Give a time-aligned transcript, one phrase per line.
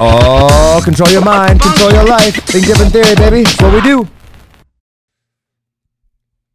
[0.00, 2.34] Oh, control your mind, control your life.
[2.46, 3.42] Think different theory, baby.
[3.44, 4.08] That's what we do.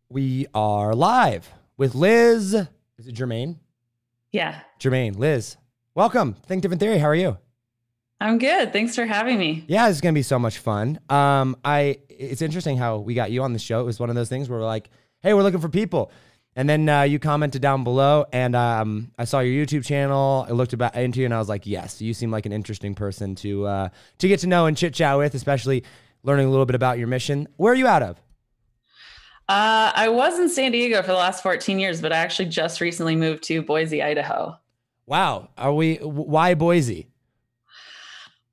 [0.10, 2.54] We are live with Liz.
[2.54, 3.56] Is it Jermaine?
[4.34, 5.56] Yeah, Jermaine, Liz.
[5.96, 6.34] Welcome.
[6.48, 6.98] Think different theory.
[6.98, 7.38] How are you?
[8.20, 8.74] I'm good.
[8.74, 9.64] Thanks for having me.
[9.68, 11.00] Yeah, it's gonna be so much fun.
[11.10, 13.80] Um, I it's interesting how we got you on the show.
[13.80, 14.90] It was one of those things where we're like,
[15.22, 16.12] hey, we're looking for people.
[16.56, 20.46] And then uh, you commented down below, and um, I saw your YouTube channel.
[20.48, 22.96] I looked about into you, and I was like, "Yes, you seem like an interesting
[22.96, 25.84] person to uh, to get to know and chit chat with, especially
[26.24, 28.18] learning a little bit about your mission." Where are you out of?
[29.48, 32.82] Uh, I was in San Diego for the last 14 years, but I actually just
[32.82, 34.56] recently moved to Boise, Idaho.
[35.08, 35.96] Wow, are we?
[35.96, 37.09] Why Boise?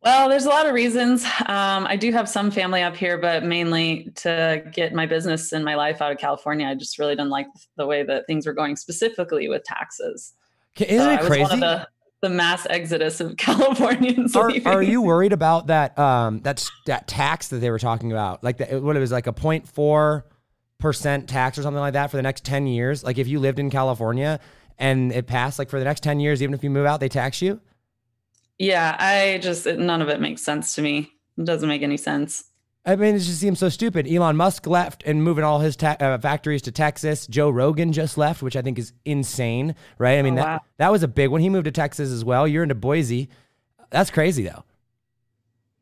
[0.06, 1.24] Well, there's a lot of reasons.
[1.46, 5.64] Um, I do have some family up here, but mainly to get my business and
[5.64, 6.64] my life out of California.
[6.64, 10.34] I just really didn't like the way that things were going, specifically with taxes.
[10.78, 11.58] Isn't So it crazy?
[11.58, 11.88] the,
[12.22, 14.36] the mass exodus of Californians.
[14.36, 18.44] are, are you worried about that um that that tax that they were talking about
[18.44, 20.22] like what it was like a 0.4
[20.78, 23.58] percent tax or something like that for the next 10 years like if you lived
[23.58, 24.38] in california
[24.78, 27.08] and it passed like for the next 10 years even if you move out they
[27.08, 27.60] tax you
[28.58, 31.12] Yeah, I just it, none of it makes sense to me.
[31.38, 32.44] It doesn't make any sense.
[32.86, 35.96] i mean it just seems so stupid elon musk left and moving all his ta-
[36.00, 40.22] uh, factories to texas joe rogan just left which i think is insane right i
[40.22, 40.60] mean Oh, that, wow.
[40.78, 43.28] that was a big one he moved to texas as well you're into boise
[43.90, 44.62] that's crazy though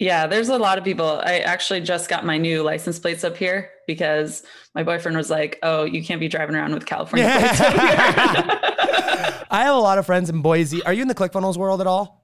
[0.01, 1.21] Yeah, there's a lot of people.
[1.25, 4.43] I actually just got my new license plates up here because
[4.75, 9.45] my boyfriend was like, "Oh, you can't be driving around with California plates up here."
[9.51, 11.87] i have a lot of friends in boise are you in the clickfunnels world at
[11.87, 12.24] all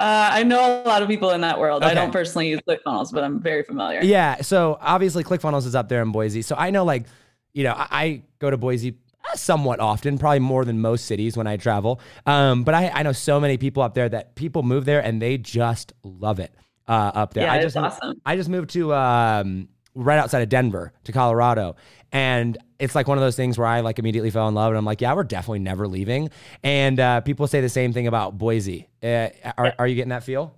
[0.00, 1.82] uh, I know a lot of people in that world.
[1.82, 1.92] Okay.
[1.92, 4.00] I don't personally use ClickFunnels, but I'm very familiar.
[4.02, 4.40] Yeah.
[4.40, 6.42] So obviously, ClickFunnels is up there in Boise.
[6.42, 7.04] So I know, like,
[7.52, 8.96] you know, I, I go to Boise
[9.34, 12.00] somewhat often, probably more than most cities when I travel.
[12.26, 15.20] Um, but I, I know so many people up there that people move there and
[15.20, 16.52] they just love it
[16.88, 17.44] uh, up there.
[17.44, 18.20] Yeah, I it's just awesome.
[18.24, 21.76] I just moved to um, right outside of Denver to Colorado,
[22.10, 24.78] and it's like one of those things where I like immediately fell in love, and
[24.78, 26.30] I'm like, yeah, we're definitely never leaving.
[26.62, 28.88] And uh, people say the same thing about Boise.
[29.02, 30.54] Uh, are, are you getting that feel?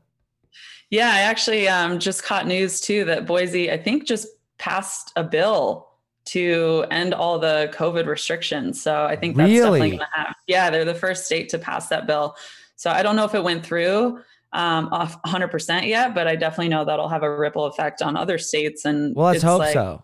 [0.91, 4.29] Yeah, I actually um, just caught news too that Boise, I think, just
[4.59, 5.89] passed a bill
[6.27, 8.81] to end all the COVID restrictions.
[8.81, 9.81] So I think that's Really?
[9.81, 10.35] definitely going to happen.
[10.47, 12.37] Yeah, they're the first state to pass that bill.
[12.77, 14.21] So I don't know if it went through
[14.53, 18.39] um, off 100% yet, but I definitely know that'll have a ripple effect on other
[18.39, 18.85] states.
[18.85, 20.03] And Well, let's hope like- so.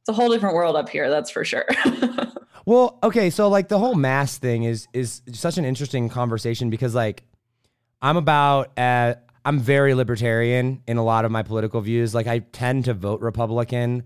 [0.00, 1.66] It's a whole different world up here, that's for sure.
[2.66, 6.94] Well, okay, so like the whole mass thing is is such an interesting conversation because
[6.94, 7.22] like
[8.02, 12.14] I'm about uh I'm very libertarian in a lot of my political views.
[12.14, 14.04] Like I tend to vote Republican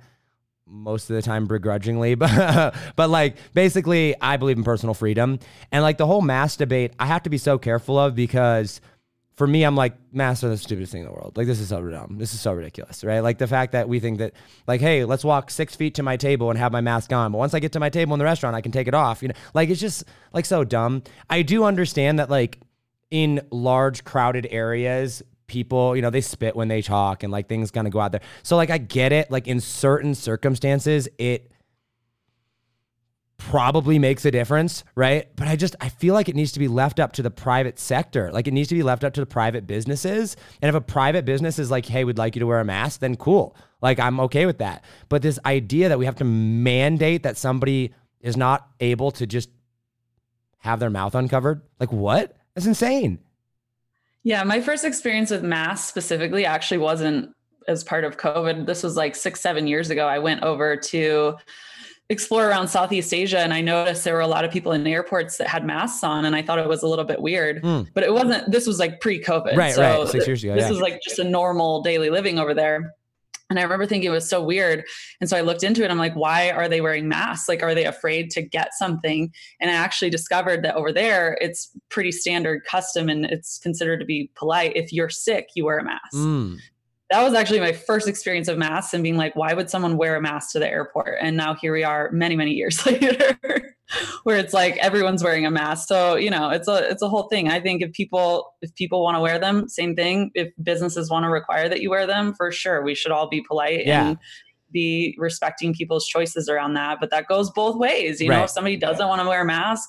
[0.66, 5.41] most of the time begrudgingly, but but like basically I believe in personal freedom.
[5.72, 8.81] And like the whole mass debate, I have to be so careful of because
[9.37, 11.37] for me, I'm like, mass are the stupidest thing in the world.
[11.37, 12.19] Like, this is so dumb.
[12.19, 13.19] This is so ridiculous, right?
[13.19, 14.33] Like, the fact that we think that,
[14.69, 17.33] like, hey, let's walk six feet to my table and have my mask on.
[17.33, 19.23] But once I get to my table in the restaurant, I can take it off.
[19.23, 21.03] You know, like, it's just, like, so dumb.
[21.28, 22.61] I do understand that, like,
[23.11, 27.73] in large, crowded areas, people, you know, they spit when they talk and, like, things
[27.73, 28.23] kind of go out there.
[28.44, 29.33] So, like, I get it.
[29.33, 31.50] Like, in certain circumstances, it,
[33.37, 35.28] probably makes a difference, right?
[35.37, 37.78] But I just I feel like it needs to be left up to the private
[37.78, 38.31] sector.
[38.33, 40.37] Like it needs to be left up to the private businesses.
[40.62, 43.00] And if a private business is like, "Hey, we'd like you to wear a mask,"
[43.00, 43.56] then cool.
[43.83, 44.84] Like I'm okay with that.
[45.09, 49.50] But this idea that we have to mandate that somebody is not able to just
[50.59, 52.37] have their mouth uncovered, like what?
[52.55, 53.19] That's insane.
[54.23, 57.34] Yeah, my first experience with masks specifically actually wasn't
[57.69, 58.67] as part of COVID.
[58.67, 60.06] This was like six, seven years ago.
[60.06, 61.37] I went over to
[62.10, 65.38] explore around Southeast Asia and I noticed there were a lot of people in airports
[65.38, 67.62] that had masks on and I thought it was a little bit weird.
[67.62, 67.88] Mm.
[67.94, 69.56] But it wasn't, this was like pre COVID.
[69.56, 70.09] Right, so right.
[70.09, 70.54] Six years ago.
[70.54, 70.70] this yeah.
[70.70, 72.94] was like just a normal daily living over there.
[73.50, 74.84] And I remember thinking it was so weird.
[75.20, 75.91] And so I looked into it.
[75.91, 77.48] I'm like, why are they wearing masks?
[77.48, 79.32] Like, are they afraid to get something?
[79.60, 84.06] And I actually discovered that over there, it's pretty standard custom and it's considered to
[84.06, 84.72] be polite.
[84.76, 86.14] If you're sick, you wear a mask.
[86.14, 86.59] Mm.
[87.14, 90.16] That was actually my first experience of masks and being like, why would someone wear
[90.16, 91.19] a mask to the airport?
[91.20, 93.38] And now here we are many, many years later.
[94.25, 95.87] where it's like everyone's wearing a mask.
[95.87, 97.49] So, you know, it's a it's a whole thing.
[97.49, 100.32] I think if people if people want to wear them, same thing.
[100.34, 103.43] If businesses want to require that you wear them, for sure, we should all be
[103.46, 104.08] polite Yeah.
[104.08, 104.19] and
[104.72, 106.99] be respecting people's choices around that.
[106.99, 108.20] But that goes both ways.
[108.20, 109.88] You know, if somebody doesn't want to wear a mask,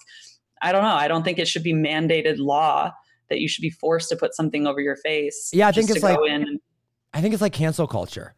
[0.62, 0.90] I don't know.
[0.90, 2.92] I don't think it should be mandated law
[3.32, 5.50] that you should be forced to put something over your face.
[5.52, 6.60] Yeah, I think it's like- in and
[7.16, 8.36] I think it's like cancel culture.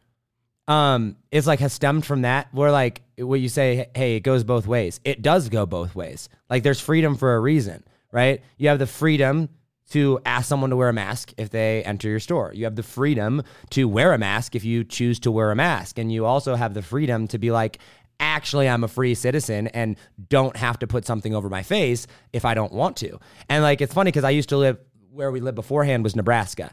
[0.68, 4.44] Um, it's like has stemmed from that where like what you say, hey, it goes
[4.44, 5.00] both ways.
[5.04, 6.28] It does go both ways.
[6.48, 7.82] Like there's freedom for a reason,
[8.12, 8.40] right?
[8.56, 9.48] You have the freedom
[9.90, 12.52] to ask someone to wear a mask if they enter your store.
[12.54, 15.98] You have the freedom to wear a mask if you choose to wear a mask.
[15.98, 17.78] And you also have the freedom to be like,
[18.20, 19.96] actually, I'm a free citizen and
[20.28, 23.18] don't have to put something over my face if I don't want to.
[23.48, 24.78] And like, it's funny because I used to live
[25.10, 26.72] where we lived beforehand was Nebraska.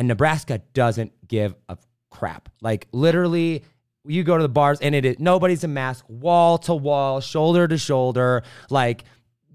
[0.00, 1.76] And Nebraska doesn't give a
[2.08, 2.48] crap.
[2.62, 3.64] Like, literally,
[4.06, 7.68] you go to the bars and it is nobody's a mask, wall to wall, shoulder
[7.68, 8.42] to shoulder.
[8.70, 9.04] Like,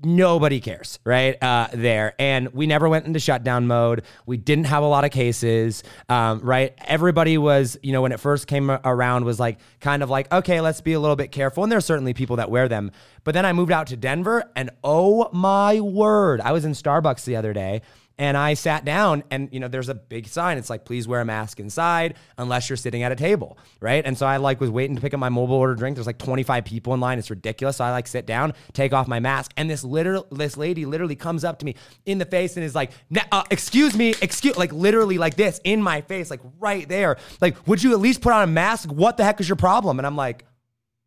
[0.04, 1.42] nobody cares, right?
[1.42, 2.14] Uh, there.
[2.20, 4.04] And we never went into shutdown mode.
[4.28, 6.76] We didn't have a lot of cases, um, right?
[6.86, 10.62] Everybody was, you know, when it first came around, was like, kind of like, okay,
[10.62, 11.64] let's be a little bit careful.
[11.64, 12.92] And there's certainly people that wear them.
[13.24, 17.24] But then I moved out to Denver, and oh my word, I was in Starbucks
[17.24, 17.82] the other day
[18.18, 20.58] and I sat down and, you know, there's a big sign.
[20.58, 23.58] It's like, please wear a mask inside unless you're sitting at a table.
[23.82, 24.06] Right.
[24.06, 25.96] And so I like was waiting to pick up my mobile order drink.
[25.96, 27.20] There's like 25 people in line.
[27.20, 27.78] It's ridiculous.
[27.78, 29.52] So I like sit down, take off my mask.
[29.58, 31.76] And this literal, this lady literally comes up to me
[32.06, 32.92] in the face and is like,
[33.32, 37.18] uh, excuse me, excuse, like literally like this in my face, like right there.
[37.42, 38.90] Like, would you at least put on a mask?
[38.90, 40.00] What the heck is your problem?
[40.00, 40.46] And I'm like,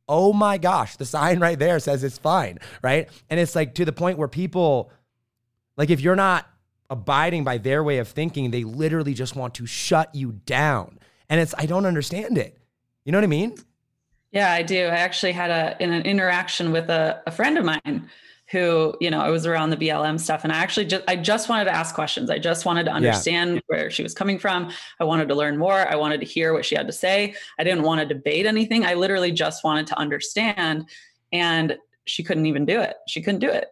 [0.08, 2.58] oh my gosh, the sign right there says it's fine.
[2.82, 3.08] Right.
[3.30, 4.90] And it's like to the point where people,
[5.78, 6.46] like, if you're not
[6.90, 8.50] abiding by their way of thinking.
[8.50, 10.98] They literally just want to shut you down.
[11.28, 12.58] And it's, I don't understand it.
[13.04, 13.56] You know what I mean?
[14.32, 14.84] Yeah, I do.
[14.84, 18.10] I actually had a in an interaction with a, a friend of mine
[18.50, 21.48] who, you know, I was around the BLM stuff and I actually just I just
[21.48, 22.28] wanted to ask questions.
[22.28, 23.60] I just wanted to understand yeah.
[23.66, 24.70] where she was coming from.
[25.00, 25.90] I wanted to learn more.
[25.90, 27.34] I wanted to hear what she had to say.
[27.58, 28.84] I didn't want to debate anything.
[28.84, 30.86] I literally just wanted to understand.
[31.32, 32.96] And she couldn't even do it.
[33.06, 33.68] She couldn't do it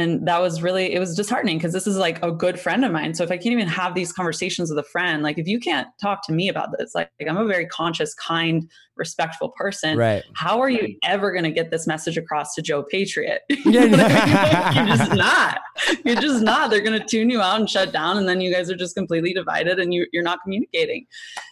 [0.00, 2.92] and that was really it was disheartening because this is like a good friend of
[2.92, 3.14] mine.
[3.14, 5.88] So if i can't even have these conversations with a friend like if you can't
[6.00, 9.96] talk to me about this like, like i'm a very conscious kind respectful person.
[9.96, 10.22] Right.
[10.34, 13.42] How are you ever going to get this message across to joe patriot?
[13.70, 15.60] Yeah, you're just not.
[16.04, 16.70] You're just not.
[16.70, 18.96] They're going to tune you out and shut down and then you guys are just
[18.96, 21.06] completely divided and you, you're not communicating.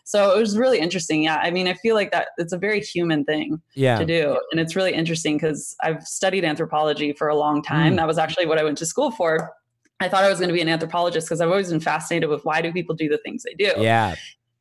[0.05, 1.23] So it was really interesting.
[1.23, 3.99] Yeah i mean i feel like that it's a very human thing yeah.
[3.99, 7.95] to do and it's really interesting because i've studied anthropology for a long time.
[7.95, 7.97] Mm.
[7.97, 9.53] that was actually what i went to school for
[10.01, 12.45] I thought I was going to be an anthropologist because I've always been fascinated with
[12.45, 13.73] why do people do the things they do.
[13.81, 14.15] Yeah.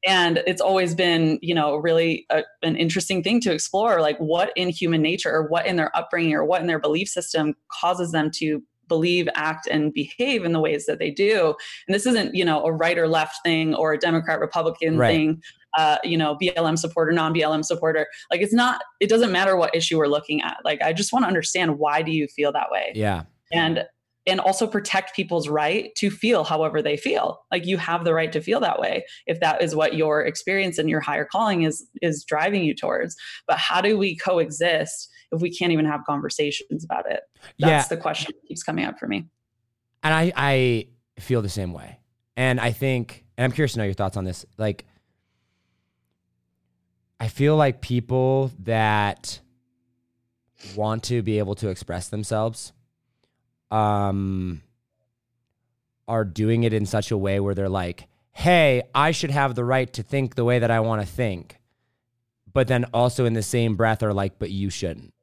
[0.06, 4.52] And it's always been you know really a, an interesting thing to explore like what
[4.56, 8.12] in human nature or what in their upbringing or what in their belief system causes
[8.12, 11.56] them to believe act and behave in the ways that they do.
[11.88, 15.12] And this isn't you know a right or left thing or a democrat republican right.
[15.12, 15.42] thing
[15.78, 18.08] uh, you know blm supporter non-blm supporter.
[18.32, 20.58] Like it's not it doesn't matter what issue we're looking at.
[20.64, 22.92] Like i just want to understand why do you feel that way?
[22.96, 23.86] Yeah and
[24.28, 27.40] and also protect people's right to feel however they feel.
[27.50, 30.78] Like you have the right to feel that way if that is what your experience
[30.78, 33.16] and your higher calling is is driving you towards.
[33.48, 37.22] But how do we coexist if we can't even have conversations about it?
[37.58, 37.84] That's yeah.
[37.88, 39.26] the question that keeps coming up for me.
[40.04, 40.88] And i i
[41.20, 42.00] feel the same way.
[42.36, 44.46] And i think and i'm curious to know your thoughts on this.
[44.58, 44.86] Like
[47.22, 49.40] i feel like people that
[50.76, 52.74] want to be able to express themselves
[53.72, 54.62] um,
[56.08, 59.66] are doing it in such a way where they're like, hey, I should have the
[59.66, 61.60] right to think the way that I want to think.
[62.54, 65.14] But then also in the same breath are like, but you shouldn't.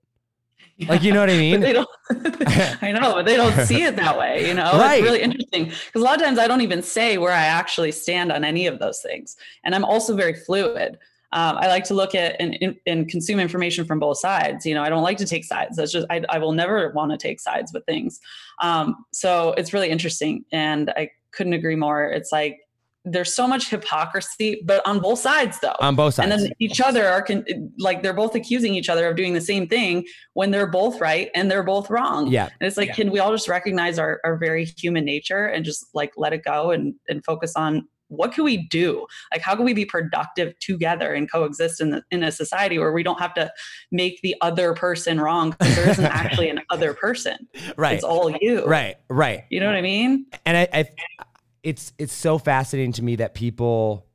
[0.76, 1.60] Yeah, like you know what I mean?
[1.60, 1.88] they don't,
[2.82, 4.48] I know, but they don't see it that way.
[4.48, 4.98] You know, right.
[4.98, 7.92] it's really interesting because a lot of times I don't even say where I actually
[7.92, 10.98] stand on any of those things, and I'm also very fluid
[11.34, 14.64] um, I like to look at and, and, consume information from both sides.
[14.64, 15.76] You know, I don't like to take sides.
[15.76, 18.20] That's just I, I will never want to take sides with things.
[18.62, 22.04] Um, so it's really interesting, and I couldn't agree more.
[22.04, 22.60] It's like
[23.04, 25.74] there's so much hypocrisy, but on both sides though.
[25.80, 26.32] On both sides.
[26.32, 27.44] And then each other are con-
[27.78, 31.30] like they're both accusing each other of doing the same thing when they're both right
[31.34, 32.28] and they're both wrong.
[32.28, 32.44] Yeah.
[32.44, 32.94] And it's like, yeah.
[32.94, 36.44] can we all just recognize our, our very human nature and just like let it
[36.44, 39.06] go and, and focus on what can we do?
[39.32, 42.92] Like, how can we be productive together and coexist in, the, in a society where
[42.92, 43.50] we don't have to
[43.90, 47.48] make the other person wrong because there isn't actually an other person.
[47.76, 47.94] Right.
[47.94, 48.64] It's all you.
[48.66, 48.96] Right.
[49.08, 49.44] Right.
[49.50, 50.26] You know what I mean?
[50.44, 50.88] And I, I
[51.62, 54.06] it's it's so fascinating to me that people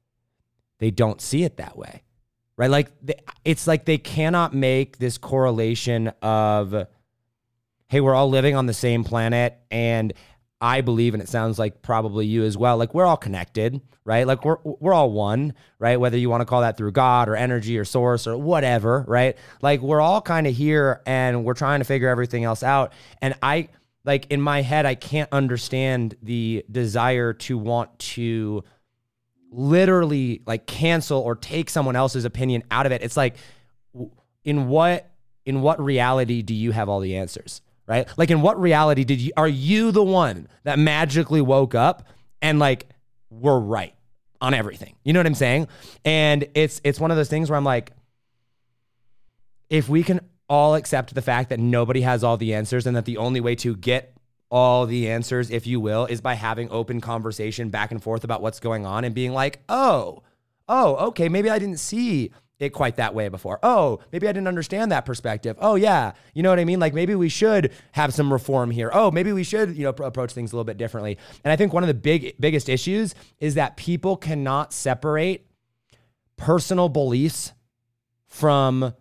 [0.79, 2.03] they don't see it that way.
[2.58, 2.69] Right?
[2.69, 3.15] Like they,
[3.46, 6.88] it's like they cannot make this correlation of
[7.88, 10.13] hey, we're all living on the same planet and
[10.62, 14.28] I believe, and it sounds like probably you as well, like we're all connected, right?
[14.28, 15.98] Like we're we're all one, right?
[15.98, 19.38] Whether you want to call that through God or energy or source or whatever, right?
[19.62, 22.92] Like we're all kind of here and we're trying to figure everything else out.
[23.22, 23.70] And I
[24.04, 28.63] like in my head, I can't understand the desire to want to
[29.51, 33.01] literally like cancel or take someone else's opinion out of it.
[33.01, 33.36] It's like
[34.44, 35.10] in what
[35.46, 37.62] in what reality do you have all the answers?
[37.89, 38.08] Right?
[38.17, 42.08] Like in what reality did you are you the one that magically woke up
[42.41, 42.88] and like
[43.29, 43.96] we're right
[44.39, 44.96] on everything?
[45.03, 45.67] You know what I'm saying?
[46.05, 47.91] And it's it's one of those things where I'm like
[49.69, 53.05] if we can all accept the fact that nobody has all the answers and that
[53.05, 54.15] the only way to get
[54.51, 58.41] all the answers, if you will, is by having open conversation back and forth about
[58.41, 60.24] what's going on and being like, oh,
[60.67, 63.58] oh, okay, maybe I didn't see it quite that way before.
[63.63, 65.58] Oh, maybe I didn't understand that perspective.
[65.60, 66.12] Oh, yeah.
[66.34, 66.80] You know what I mean?
[66.80, 68.92] Like maybe we should have some reform here.
[68.94, 71.18] Oh, maybe we should, you know, approach things a little bit differently.
[71.44, 75.48] And I think one of the big biggest issues is that people cannot separate
[76.36, 77.54] personal beliefs
[78.28, 78.94] from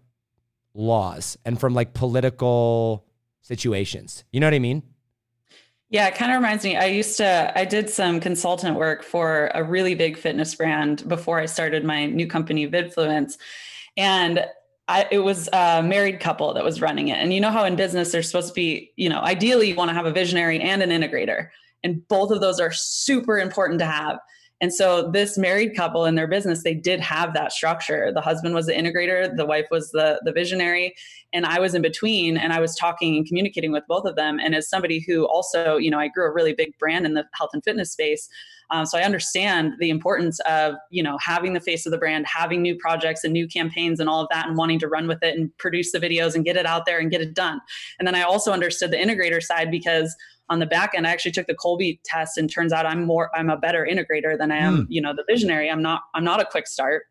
[0.72, 3.04] laws and from like political
[3.42, 4.24] situations.
[4.32, 4.82] You know what I mean?
[5.90, 6.76] Yeah, it kind of reminds me.
[6.76, 11.40] I used to, I did some consultant work for a really big fitness brand before
[11.40, 13.38] I started my new company, Vidfluence.
[13.96, 14.44] And
[14.86, 17.18] I, it was a married couple that was running it.
[17.18, 19.88] And you know how in business, there's supposed to be, you know, ideally you want
[19.88, 21.48] to have a visionary and an integrator.
[21.82, 24.18] And both of those are super important to have.
[24.60, 28.10] And so this married couple in their business, they did have that structure.
[28.12, 30.94] The husband was the integrator, the wife was the the visionary,
[31.32, 34.40] and I was in between and I was talking and communicating with both of them.
[34.40, 37.24] And as somebody who also, you know, I grew a really big brand in the
[37.34, 38.28] health and fitness space.
[38.70, 42.26] Um, so I understand the importance of, you know, having the face of the brand,
[42.26, 45.22] having new projects and new campaigns and all of that and wanting to run with
[45.22, 47.60] it and produce the videos and get it out there and get it done.
[47.98, 50.14] And then I also understood the integrator side because
[50.50, 53.30] on the back end, I actually took the Kolbe test and turns out I'm more,
[53.34, 54.86] I'm a better integrator than I am, mm.
[54.88, 55.70] you know, the visionary.
[55.70, 57.04] I'm not, I'm not a quick start.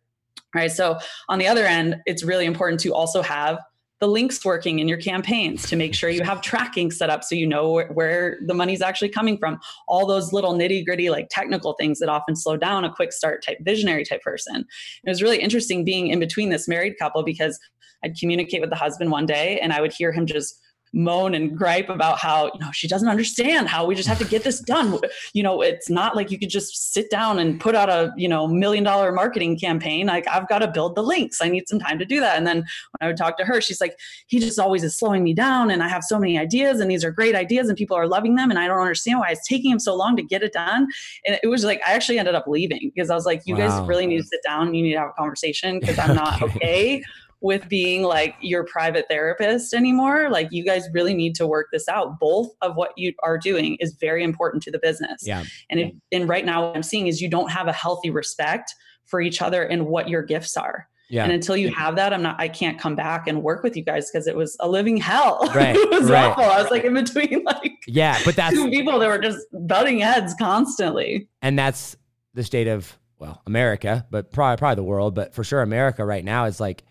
[0.55, 0.71] Right.
[0.71, 0.97] So
[1.29, 3.59] on the other end, it's really important to also have
[4.00, 7.34] the links working in your campaigns to make sure you have tracking set up so
[7.34, 9.60] you know where, where the money's actually coming from.
[9.88, 13.44] All those little nitty gritty, like technical things that often slow down a quick start
[13.44, 14.66] type visionary type person.
[15.04, 17.60] It was really interesting being in between this married couple because
[18.04, 20.62] I'd communicate with the husband one day and I would hear him just
[20.98, 24.25] moan and gripe about how you know she doesn't understand how we just have to
[24.25, 25.00] get this done.
[25.34, 28.27] You know it's not like you could just sit down and put out a you
[28.27, 30.08] know million dollar marketing campaign.
[30.08, 31.42] Like i've got to build the links.
[31.42, 32.38] I need some time to do that.
[32.38, 35.24] And then when i would talk to her she's like he just always is slowing
[35.24, 37.96] me down and i have so many ideas and these are great ideas and people
[37.96, 40.42] are loving them and i don't understand why it's taking him so long to get
[40.42, 40.88] it done.
[41.25, 43.68] And it was like i actually ended up leaving because i was like you wow.
[43.68, 46.42] guys really need to sit down you need to have a conversation because i'm not
[46.48, 47.04] okay
[47.41, 50.29] with being like your private therapist anymore.
[50.29, 52.20] Like you guys really need to work this out.
[52.20, 55.22] Both of what you are doing is very important to the business.
[55.24, 55.44] Yeah.
[55.70, 58.74] And it, and right now what I'm seeing is you don't have a healthy respect
[59.06, 60.88] for each other and what your gifts are.
[61.10, 61.24] Yeah.
[61.24, 63.84] And until you have that, I'm not, I can't come back and work with you
[63.84, 65.39] guys because it was a living hell.
[65.58, 65.75] Right.
[65.75, 66.25] it was right.
[66.25, 66.44] awful.
[66.44, 70.00] I was like in between like yeah, but that's two people that were just butting
[70.00, 71.29] heads constantly.
[71.41, 71.96] And that's
[72.34, 76.24] the state of well, America, but probably probably the world, but for sure America right
[76.24, 76.84] now is like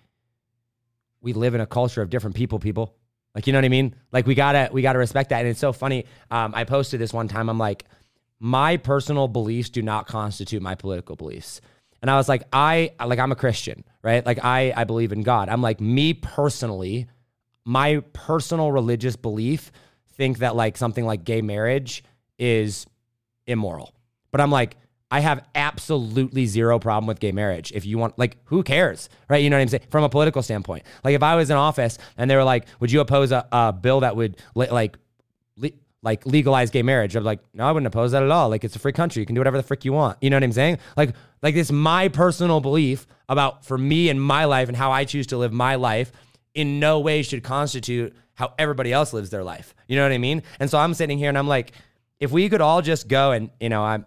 [1.21, 2.95] we live in a culture of different people, people.
[3.35, 3.95] Like, you know what I mean?
[4.13, 5.41] Like we gotta, we gotta respect that.
[5.41, 6.07] And it's so funny.
[6.31, 7.49] Um, I posted this one time.
[7.49, 7.85] I'm like,
[8.39, 11.61] my personal beliefs do not constitute my political beliefs.
[12.03, 14.25] And I was like, I like I'm a Christian, right?
[14.25, 15.49] Like I I believe in God.
[15.49, 17.09] I'm like me personally,
[17.65, 19.73] my personal religious belief
[20.13, 22.05] think that like something like gay marriage
[22.39, 22.87] is
[23.47, 23.95] immoral.
[24.31, 24.77] But I'm like
[25.11, 27.71] I have absolutely zero problem with gay marriage.
[27.73, 29.43] If you want, like, who cares, right?
[29.43, 29.85] You know what I'm saying?
[29.89, 32.91] From a political standpoint, like, if I was in office and they were like, "Would
[32.91, 34.97] you oppose a, a bill that would like,
[35.57, 35.71] le-
[36.03, 38.49] like legalize gay marriage?" I'm like, "No, I wouldn't oppose that at all.
[38.49, 39.21] Like, it's a free country.
[39.21, 40.79] You can do whatever the frick you want." You know what I'm saying?
[40.97, 45.05] Like, like this my personal belief about for me and my life and how I
[45.05, 46.11] choose to live my life
[46.55, 49.75] in no way should constitute how everybody else lives their life.
[49.87, 50.43] You know what I mean?
[50.59, 51.73] And so I'm sitting here and I'm like,
[52.19, 54.05] if we could all just go and you know, I'm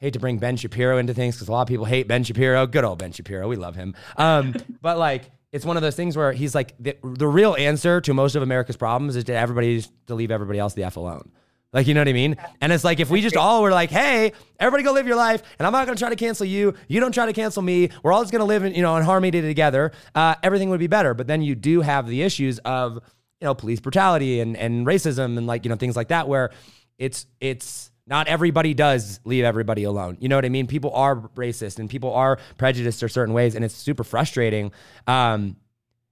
[0.00, 2.66] hate to bring Ben Shapiro into things because a lot of people hate Ben Shapiro.
[2.66, 3.48] Good old Ben Shapiro.
[3.48, 3.94] We love him.
[4.16, 8.00] Um, but like, it's one of those things where he's like, the, the real answer
[8.00, 11.30] to most of America's problems is to everybody to leave everybody else the F alone.
[11.72, 12.36] Like, you know what I mean?
[12.60, 15.42] And it's like, if we just all were like, hey, everybody go live your life,
[15.58, 16.74] and I'm not going to try to cancel you.
[16.88, 17.90] You don't try to cancel me.
[18.02, 19.92] We're all just going to live in, you know, in harmony together.
[20.12, 21.14] Uh, everything would be better.
[21.14, 25.38] But then you do have the issues of, you know, police brutality and, and racism
[25.38, 26.50] and like, you know, things like that where
[26.98, 30.18] it's, it's, not everybody does leave everybody alone.
[30.20, 30.66] You know what I mean?
[30.66, 34.72] People are racist and people are prejudiced or certain ways, and it's super frustrating.
[35.06, 35.56] Um,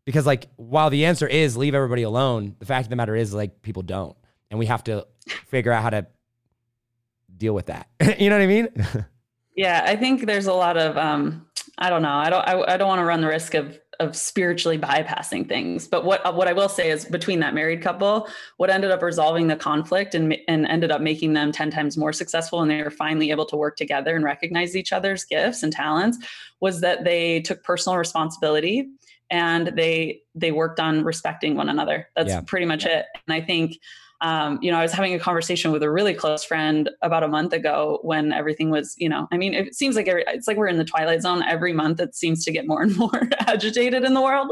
[0.04, 3.34] because like while the answer is leave everybody alone, the fact of the matter is
[3.34, 4.16] like people don't,
[4.50, 5.06] and we have to
[5.48, 6.06] figure out how to
[7.36, 7.88] deal with that.
[8.18, 8.68] you know what I mean?
[9.56, 12.14] yeah, I think there's a lot of um, I don't know.
[12.14, 12.46] I don't.
[12.46, 15.88] I, I don't want to run the risk of of spiritually bypassing things.
[15.88, 19.02] But what uh, what I will say is between that married couple, what ended up
[19.02, 22.82] resolving the conflict and and ended up making them 10 times more successful and they
[22.82, 26.18] were finally able to work together and recognize each other's gifts and talents
[26.60, 28.88] was that they took personal responsibility
[29.30, 32.08] and they they worked on respecting one another.
[32.16, 32.40] That's yeah.
[32.42, 33.06] pretty much it.
[33.26, 33.78] And I think
[34.20, 37.28] um, you know, I was having a conversation with a really close friend about a
[37.28, 40.56] month ago when everything was, you know, I mean, it seems like every, it's like
[40.56, 41.42] we're in the twilight zone.
[41.44, 44.50] Every month, it seems to get more and more agitated in the world.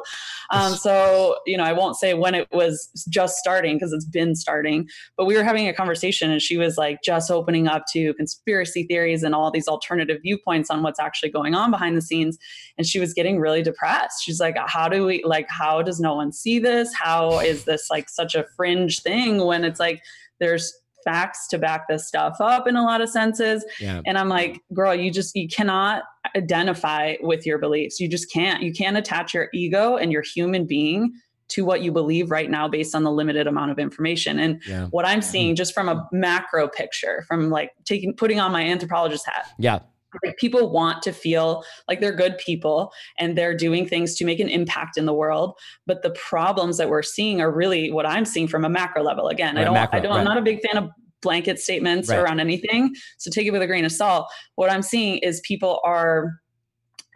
[0.51, 4.37] Um, so, you know, I won't say when it was just starting because it's been
[4.37, 8.15] starting, but we were having a conversation and she was like just opening up to
[8.15, 12.39] conspiracy theories and all these alternative viewpoints on what's actually going on behind the scenes.
[12.79, 14.23] And she was getting really depressed.
[14.23, 16.95] She's like, how do we, like, how does no one see this?
[16.95, 20.03] How is this like such a fringe thing when it's like
[20.41, 20.73] there's
[21.07, 23.65] facts to back this stuff up in a lot of senses.
[23.81, 24.03] Yeah.
[24.05, 26.03] And I'm like, girl, you just you cannot
[26.37, 28.01] identify with your beliefs.
[28.01, 28.63] You just can't.
[28.63, 31.13] You can't attach your ego and your human being
[31.49, 34.41] to what you believe right now based on the limited amount of information.
[34.41, 34.87] And yeah.
[34.87, 39.25] what I'm seeing just from a macro picture, from like taking putting on my anthropologist
[39.27, 39.47] hat.
[39.59, 39.79] Yeah.
[40.25, 44.41] Like people want to feel like they're good people and they're doing things to make
[44.41, 45.59] an impact in the world.
[45.87, 49.29] But the problems that we're seeing are really what I'm seeing from a macro level.
[49.29, 50.19] Again, right, I don't, macro, I don't, right.
[50.19, 50.91] I'm not a big fan of
[51.23, 52.19] blanket statements right.
[52.19, 52.95] around anything.
[53.19, 54.29] So take it with a grain of salt.
[54.55, 56.41] What I'm seeing is people are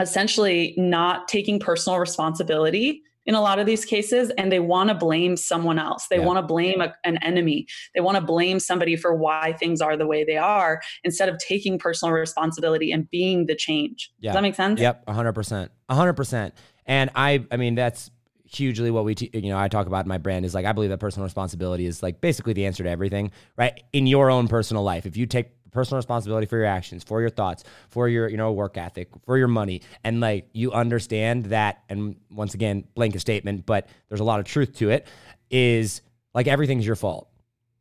[0.01, 4.95] essentially not taking personal responsibility in a lot of these cases and they want to
[4.95, 6.07] blame someone else.
[6.09, 6.25] They yeah.
[6.25, 7.67] want to blame a, an enemy.
[7.95, 11.39] They want to blame somebody for why things are the way they are instead of
[11.39, 14.11] taking personal responsibility and being the change.
[14.21, 14.31] Yeah.
[14.31, 14.81] does that make sense?
[14.81, 16.53] Yep 100% 100%
[16.87, 18.11] and i i mean that's
[18.45, 20.73] hugely what we te- you know I talk about in my brand is like I
[20.73, 23.81] believe that personal responsibility is like basically the answer to everything right?
[23.93, 27.31] In your own personal life if you take personal responsibility for your actions, for your
[27.31, 29.83] thoughts, for your, you know, work ethic, for your money.
[30.05, 34.47] And like you understand that, and once again, blanket statement, but there's a lot of
[34.47, 35.07] truth to it,
[35.51, 36.03] is
[36.35, 37.29] like everything's your fault.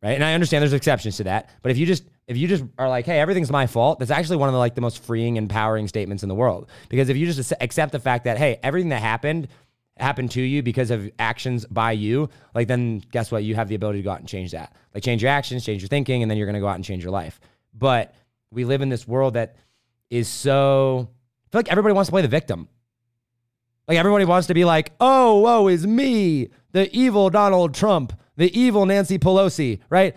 [0.01, 0.12] Right.
[0.12, 1.50] And I understand there's exceptions to that.
[1.62, 4.38] But if you just if you just are like, hey, everything's my fault, that's actually
[4.38, 6.69] one of the like the most freeing, empowering statements in the world.
[6.88, 9.50] Because if you just accept the fact that, hey, everything that happened
[9.98, 13.43] happened to you because of actions by you, like then guess what?
[13.43, 14.74] You have the ability to go out and change that.
[14.93, 17.03] Like change your actions, change your thinking, and then you're gonna go out and change
[17.03, 17.41] your life.
[17.73, 18.15] But
[18.51, 19.55] we live in this world that
[20.09, 21.09] is so,
[21.47, 22.67] I feel like everybody wants to play the victim.
[23.88, 28.58] Like everybody wants to be like, oh, woe is me, the evil Donald Trump, the
[28.58, 30.15] evil Nancy Pelosi, right?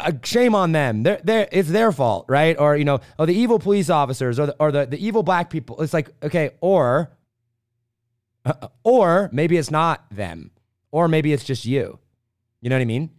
[0.00, 1.02] Uh, shame on them.
[1.04, 2.58] They're, they're, it's their fault, right?
[2.58, 5.50] Or, you know, oh, the evil police officers or the, or the, the evil black
[5.50, 5.80] people.
[5.82, 7.12] It's like, okay, or,
[8.44, 10.50] uh, or maybe it's not them,
[10.90, 11.98] or maybe it's just you.
[12.60, 13.10] You know what I mean?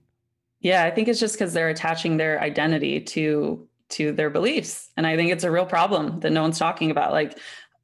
[0.60, 4.90] Yeah, I think it's just because they're attaching their identity to to their beliefs.
[4.98, 7.12] And I think it's a real problem that no one's talking about.
[7.12, 7.38] Like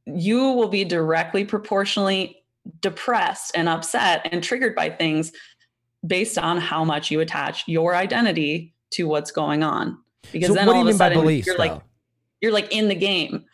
[0.06, 2.44] you will be directly proportionally
[2.82, 5.32] depressed and upset and triggered by things
[6.06, 9.98] based on how much you attach your identity to what's going on.
[10.32, 11.64] Because so then all of a sudden beliefs, you're though?
[11.64, 11.82] like
[12.42, 13.46] you're like in the game.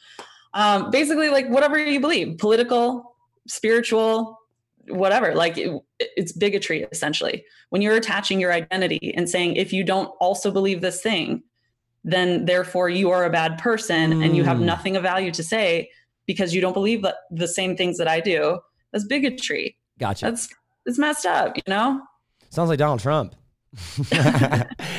[0.53, 3.15] Um, basically, like whatever you believe, political,
[3.47, 4.39] spiritual,
[4.87, 5.33] whatever.
[5.35, 7.45] Like it, it's bigotry essentially.
[7.69, 11.43] When you're attaching your identity and saying, if you don't also believe this thing,
[12.03, 14.25] then therefore you are a bad person mm.
[14.25, 14.65] and you have hmm.
[14.65, 15.89] nothing of value to say
[16.25, 18.59] because you don't believe the same things that I do.
[18.91, 19.77] That's bigotry.
[19.99, 20.25] Gotcha.
[20.25, 20.49] That's
[20.85, 22.01] it's messed up, you know?
[22.49, 23.35] Sounds like Donald Trump.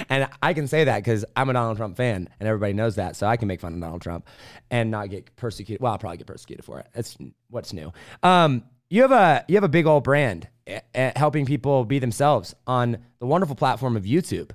[0.09, 3.17] and I can say that because I'm a Donald Trump fan and everybody knows that.
[3.17, 4.27] So I can make fun of Donald Trump
[4.71, 5.83] and not get persecuted.
[5.83, 6.87] Well, I'll probably get persecuted for it.
[6.95, 7.19] It's
[7.51, 7.93] what's new.
[8.23, 10.49] Um, you have a you have a big old brand
[10.95, 14.53] at helping people be themselves on the wonderful platform of YouTube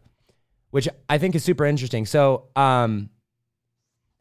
[0.72, 2.06] which I think is super interesting.
[2.06, 3.10] So, um,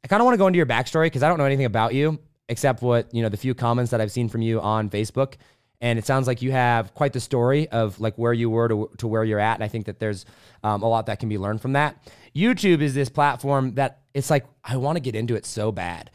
[0.04, 1.94] I kind of want to go into your backstory because I don't know anything about
[1.94, 5.34] you except what you know the few comments that I've seen from you on Facebook.
[5.80, 8.90] And it sounds like you have quite the story of like where you were to,
[8.98, 9.54] to where you're at.
[9.54, 10.24] And I think that there's
[10.64, 11.96] um, a lot that can be learned from that.
[12.34, 16.10] YouTube is this platform that it's like, I want to get into it so bad.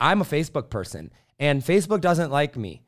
[0.00, 2.82] I'm a Facebook person and Facebook doesn't like me.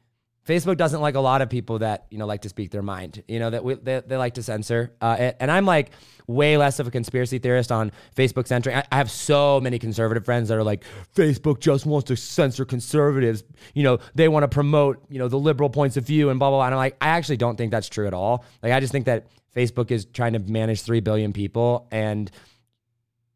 [0.47, 3.23] Facebook doesn't like a lot of people that you know like to speak their mind.
[3.27, 5.91] You know that we, they, they like to censor, uh, and I'm like
[6.29, 8.77] way less of a conspiracy theorist on Facebook censoring.
[8.77, 12.65] I, I, have so many conservative friends that are like Facebook just wants to censor
[12.65, 13.43] conservatives.
[13.75, 16.51] You know they want to promote you know the liberal points of view and blah
[16.51, 16.67] blah blah.
[16.67, 18.45] And I'm like I actually don't think that's true at all.
[18.63, 22.31] Like I just think that Facebook is trying to manage three billion people, and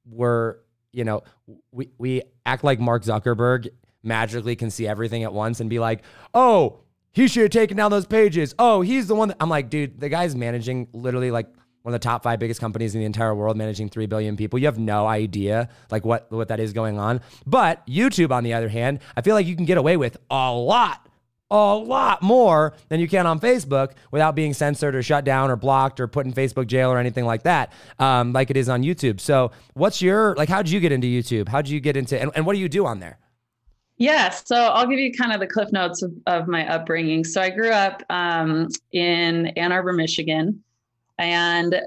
[0.08, 0.58] we're
[0.92, 1.22] you know
[1.72, 3.68] we we act like Mark Zuckerberg
[4.04, 6.80] magically can see everything at once and be like oh
[7.12, 8.54] he should have taken down those pages.
[8.58, 11.48] Oh, he's the one that I'm like, dude, the guy's managing literally like
[11.82, 14.58] one of the top five biggest companies in the entire world, managing three billion people.
[14.58, 17.20] You have no idea like what what that is going on.
[17.46, 20.52] But YouTube, on the other hand, I feel like you can get away with a
[20.52, 21.08] lot,
[21.50, 25.56] a lot more than you can on Facebook without being censored or shut down or
[25.56, 28.82] blocked or put in Facebook jail or anything like that, um, like it is on
[28.82, 29.20] YouTube.
[29.20, 30.48] So, what's your like?
[30.48, 31.48] How did you get into YouTube?
[31.48, 33.18] How did you get into and, and what do you do on there?
[34.00, 37.22] Yeah, so I'll give you kind of the cliff notes of, of my upbringing.
[37.22, 40.64] So I grew up um, in Ann Arbor, Michigan.
[41.18, 41.82] and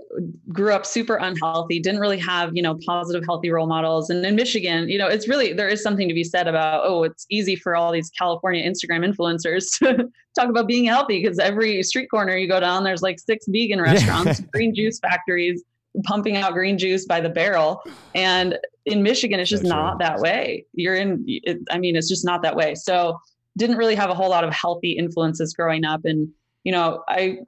[0.50, 4.36] grew up super unhealthy didn't really have you know positive healthy role models and in
[4.36, 7.56] michigan you know it's really there is something to be said about oh it's easy
[7.56, 10.08] for all these california instagram influencers to
[10.40, 13.82] talk about being healthy because every street corner you go down there's like six vegan
[13.82, 15.64] restaurants green juice factories
[16.04, 17.82] pumping out green juice by the barrel
[18.14, 20.66] and in michigan it's just not that way.
[20.74, 22.76] You're in it, i mean it's just not that way.
[22.76, 23.18] So
[23.58, 26.06] didn't really have a whole lot of healthy influences growing up.
[26.06, 26.30] And
[26.64, 27.40] you know i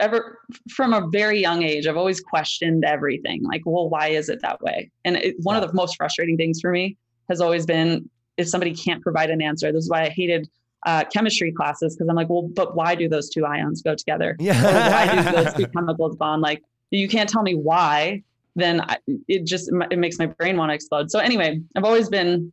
[0.00, 0.38] ever
[0.70, 3.42] from a very young age i've always questioned everything.
[3.42, 4.90] Like well why is it that way?
[5.04, 5.62] And it, one yeah.
[5.62, 6.96] of the most frustrating things for me
[7.28, 9.72] has always been if somebody can't provide an answer.
[9.72, 10.48] This is why i hated
[10.84, 14.36] uh, chemistry classes because i'm like well but why do those two ions go together?
[14.38, 14.62] Yeah.
[14.92, 16.42] Why do those two chemicals bond?
[16.42, 18.22] Like you can't tell me why
[18.56, 21.10] then I, it just it makes my brain want to explode.
[21.10, 22.52] So anyway i've always been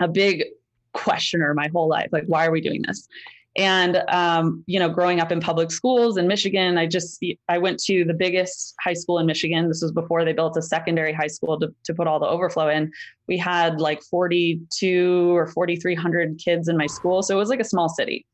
[0.00, 0.44] a big
[0.92, 3.08] questioner my whole life like why are we doing this?
[3.56, 7.78] And um, you know growing up in public schools in michigan i just i went
[7.84, 9.68] to the biggest high school in michigan.
[9.68, 12.68] This was before they built a secondary high school to, to put all the overflow
[12.68, 12.90] in.
[13.28, 17.64] We had like 42 or 4300 kids in my school so it was like a
[17.64, 18.26] small city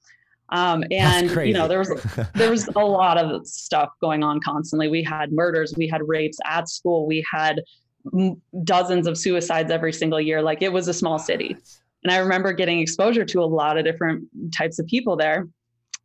[0.50, 1.90] um, and you know there was
[2.34, 4.88] there was a lot of stuff going on constantly.
[4.88, 7.62] We had murders we had rapes at school we had
[8.64, 10.42] dozens of suicides every single year.
[10.42, 11.56] Like it was a small city.
[12.02, 15.46] And I remember getting exposure to a lot of different types of people there.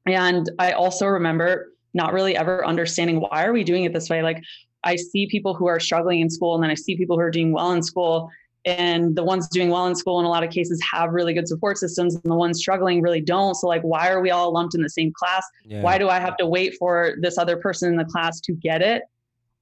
[0.06, 4.22] And I also remember not really ever understanding why are we doing it this way?
[4.22, 4.44] Like
[4.84, 7.32] I see people who are struggling in school and then I see people who are
[7.32, 8.30] doing well in school
[8.66, 11.48] and the ones doing well in school in a lot of cases have really good
[11.48, 14.76] support systems and the ones struggling really don't so like why are we all lumped
[14.76, 15.82] in the same class yeah.
[15.82, 18.82] why do i have to wait for this other person in the class to get
[18.82, 19.04] it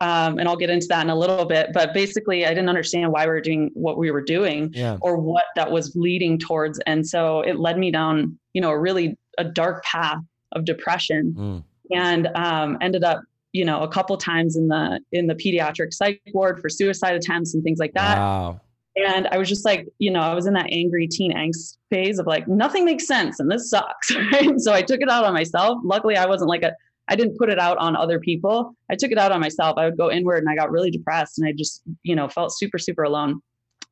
[0.04, 1.70] um, and I'll get into that in a little bit.
[1.74, 4.98] But basically, I didn't understand why we were doing what we were doing yeah.
[5.00, 8.78] or what that was leading towards, and so it led me down, you know, a
[8.78, 10.18] really a dark path
[10.52, 11.64] of depression, mm.
[11.96, 13.22] and um, ended up,
[13.54, 17.54] you know, a couple times in the in the pediatric psych ward for suicide attempts
[17.54, 18.18] and things like that.
[18.18, 18.60] Wow.
[18.96, 22.20] And I was just like, you know, I was in that angry teen angst phase
[22.20, 24.12] of like, nothing makes sense and this sucks.
[24.32, 24.60] Right.
[24.60, 25.80] So I took it out on myself.
[25.84, 26.74] Luckily, I wasn't like a
[27.08, 28.76] I didn't put it out on other people.
[28.90, 29.78] I took it out on myself.
[29.78, 32.58] I would go inward and I got really depressed and I just, you know, felt
[32.58, 33.42] super, super alone.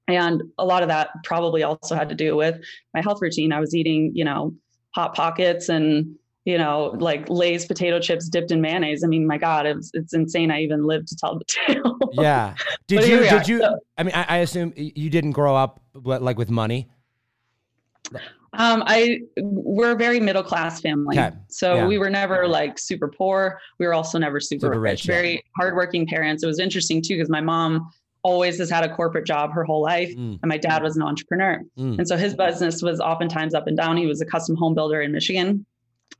[0.08, 2.60] And a lot of that probably also had to do with
[2.94, 3.52] my health routine.
[3.52, 4.56] I was eating, you know,
[4.96, 9.04] hot pockets and, you know, like Lay's potato chips dipped in mayonnaise.
[9.04, 10.52] I mean, my God, it's it's insane.
[10.52, 11.98] I even lived to tell the tale.
[12.14, 12.56] yeah.
[12.88, 16.38] Did you, did you, so, I mean, I, I assume you didn't grow up like
[16.38, 16.90] with money.
[18.54, 21.32] Um, I we're a very middle class family, okay.
[21.48, 21.88] so yeah.
[21.88, 23.62] we were never like super poor.
[23.80, 25.04] We were also never super, super rich.
[25.04, 25.06] rich.
[25.06, 26.44] Very hardworking parents.
[26.44, 27.90] It was interesting too because my mom
[28.24, 30.38] always has had a corporate job her whole life, mm.
[30.42, 31.98] and my dad was an entrepreneur, mm.
[31.98, 33.96] and so his business was oftentimes up and down.
[33.96, 35.66] He was a custom home builder in Michigan,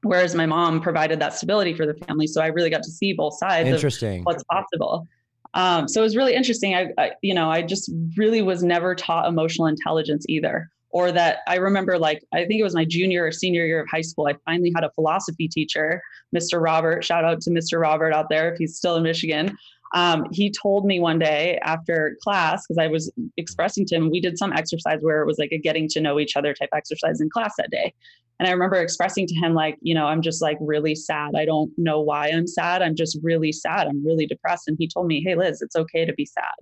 [0.04, 2.28] whereas my mom provided that stability for the family.
[2.28, 3.70] So I really got to see both sides.
[3.70, 4.24] Interesting.
[4.24, 5.08] what's possible.
[5.54, 6.76] Um, so it was really interesting.
[6.76, 11.40] I, I, you know, I just really was never taught emotional intelligence either or that
[11.48, 14.28] I remember like I think it was my junior or senior year of high school.
[14.28, 16.02] I finally had a philosophy teacher,
[16.36, 16.62] Mr.
[16.62, 17.04] Robert.
[17.04, 17.80] Shout out to Mr.
[17.80, 19.58] Robert out there if he's still in Michigan.
[19.94, 24.22] Um, he told me one day after class because I was expressing to him, we
[24.22, 27.20] did some exercise where it was like a getting to know each other type exercise
[27.20, 27.94] in class that day.
[28.40, 31.36] And I remember expressing to him, like, you know, I'm just like really sad.
[31.36, 32.82] I don't know why I'm sad.
[32.82, 33.88] I'm just really sad.
[33.88, 34.68] I'm really depressed.
[34.68, 36.56] And he told me, Hey, Liz, it's okay to be sad.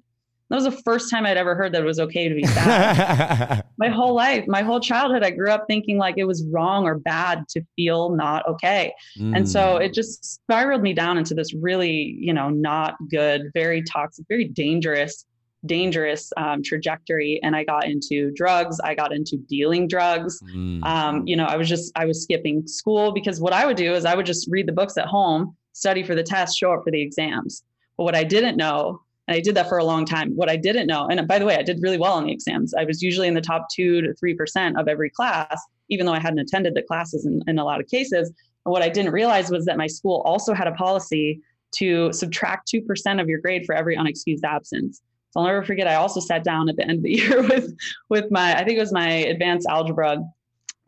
[0.49, 3.63] That was the first time I'd ever heard that it was okay to be sad.
[3.77, 6.97] my whole life, my whole childhood, I grew up thinking like it was wrong or
[6.97, 8.93] bad to feel not okay.
[9.19, 9.37] Mm.
[9.37, 9.85] And so mm.
[9.85, 14.45] it just spiraled me down into this really, you know, not good, very toxic, very
[14.45, 15.25] dangerous,
[15.67, 17.39] dangerous um, trajectory.
[17.43, 18.79] And I got into drugs.
[18.79, 20.41] I got into dealing drugs.
[20.55, 20.83] Mm.
[20.83, 23.93] Um, you know, I was just, I was skipping school because what I would do
[23.93, 26.83] is I would just read the books at home, study for the test, show up
[26.83, 27.61] for the exams.
[27.97, 30.35] But what I didn't know and I did that for a long time.
[30.35, 32.73] What I didn't know, and by the way, I did really well on the exams.
[32.73, 36.19] I was usually in the top two to 3% of every class, even though I
[36.19, 38.33] hadn't attended the classes in, in a lot of cases.
[38.65, 41.41] And what I didn't realize was that my school also had a policy
[41.75, 44.99] to subtract 2% of your grade for every unexcused absence.
[45.29, 47.71] So I'll never forget, I also sat down at the end of the year with,
[48.09, 50.23] with my, I think it was my advanced algebra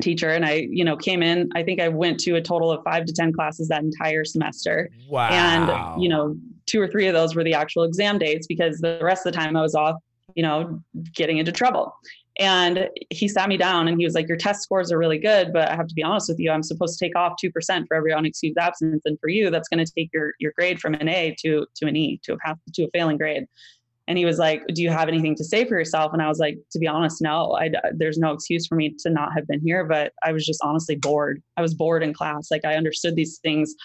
[0.01, 2.83] teacher and I, you know, came in, I think I went to a total of
[2.83, 4.89] five to 10 classes that entire semester.
[5.07, 5.29] Wow.
[5.29, 8.99] And, you know, two or three of those were the actual exam dates because the
[9.01, 9.95] rest of the time I was off,
[10.35, 10.81] you know,
[11.13, 11.93] getting into trouble.
[12.39, 15.51] And he sat me down and he was like, Your test scores are really good,
[15.51, 17.95] but I have to be honest with you, I'm supposed to take off 2% for
[17.95, 19.01] every unexcused absence.
[19.05, 21.87] And for you, that's going to take your, your grade from an A to, to
[21.87, 23.45] an E, to a path to a failing grade.
[24.07, 26.13] And he was like, Do you have anything to say for yourself?
[26.13, 29.09] And I was like, To be honest, no, I, there's no excuse for me to
[29.09, 29.83] not have been here.
[29.83, 31.43] But I was just honestly bored.
[31.57, 32.49] I was bored in class.
[32.49, 33.75] Like I understood these things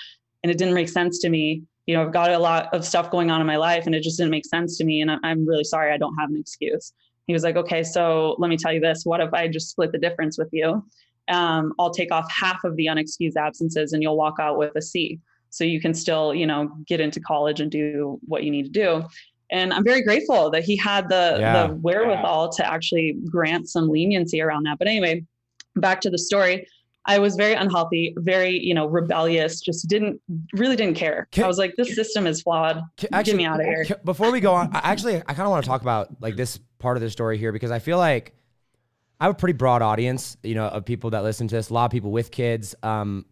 [0.46, 3.10] and it didn't make sense to me you know, I've got a lot of stuff
[3.10, 5.00] going on in my life and it just didn't make sense to me.
[5.00, 5.92] And I'm really sorry.
[5.92, 6.92] I don't have an excuse.
[7.26, 9.04] He was like, okay, so let me tell you this.
[9.04, 10.84] What if I just split the difference with you?
[11.28, 14.82] Um, I'll take off half of the unexcused absences and you'll walk out with a
[14.82, 15.20] C.
[15.50, 18.70] So you can still, you know, get into college and do what you need to
[18.70, 19.04] do.
[19.50, 21.66] And I'm very grateful that he had the, yeah.
[21.68, 24.78] the wherewithal to actually grant some leniency around that.
[24.78, 25.24] But anyway,
[25.76, 26.66] back to the story.
[27.06, 30.20] I was very unhealthy, very, you know, rebellious, just didn't
[30.54, 31.28] really didn't care.
[31.30, 32.82] Can, I was like, this system is flawed.
[32.96, 33.86] Can, actually, Get me out of here.
[34.04, 36.58] Before we go on, I actually, I kind of want to talk about like this
[36.78, 38.34] part of the story here because I feel like
[39.20, 41.70] I have a pretty broad audience, you know, of people that listen to this.
[41.70, 43.24] A lot of people with kids, um,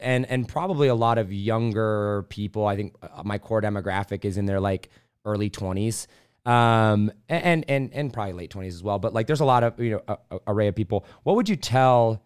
[0.00, 2.66] and and probably a lot of younger people.
[2.66, 4.90] I think uh, my core demographic is in their like
[5.24, 6.08] early twenties,
[6.44, 8.98] um, and and and probably late twenties as well.
[8.98, 11.06] But like, there's a lot of you know a, a array of people.
[11.22, 12.22] What would you tell?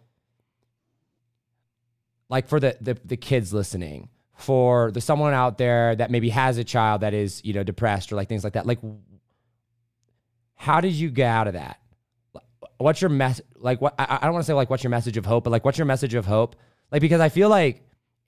[2.29, 6.59] Like for the, the the kids listening for the someone out there that maybe has
[6.59, 8.81] a child that is you know depressed or like things like that like
[10.57, 11.79] how did you get out of that?
[12.79, 15.17] What's your mess like what i, I don't want to say like what's your message
[15.17, 16.57] of hope but like what's your message of hope?
[16.91, 17.83] Like because i feel like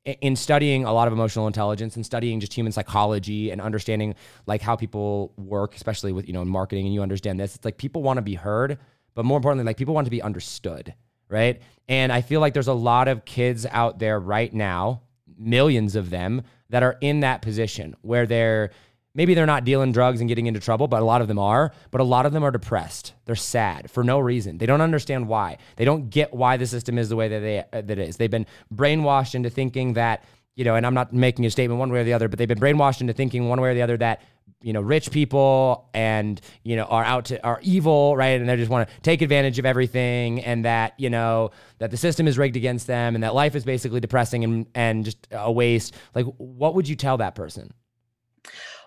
[0.04, 4.14] in studying a lot of emotional intelligence and studying just human psychology and understanding
[4.46, 7.64] like how people work especially with you know in marketing and you understand this it's
[7.64, 8.78] like people want to be heard
[9.14, 10.94] but more importantly like people want to be understood
[11.28, 11.60] right?
[11.88, 15.02] And I feel like there's a lot of kids out there right now,
[15.38, 18.70] millions of them, that are in that position where they're
[19.14, 21.72] maybe they're not dealing drugs and getting into trouble, but a lot of them are.
[21.90, 23.14] But a lot of them are depressed.
[23.24, 24.58] They're sad for no reason.
[24.58, 25.58] They don't understand why.
[25.76, 28.16] They don't get why the system is the way that they that it is.
[28.16, 30.24] They've been brainwashed into thinking that
[30.56, 32.48] you know, and I'm not making a statement one way or the other, but they've
[32.48, 34.22] been brainwashed into thinking one way or the other that
[34.62, 38.40] you know rich people and you know are out to are evil right?
[38.40, 41.96] And they just want to take advantage of everything and that you know that the
[41.96, 45.52] system is rigged against them and that life is basically depressing and and just a
[45.52, 45.94] waste.
[46.14, 47.72] Like what would you tell that person?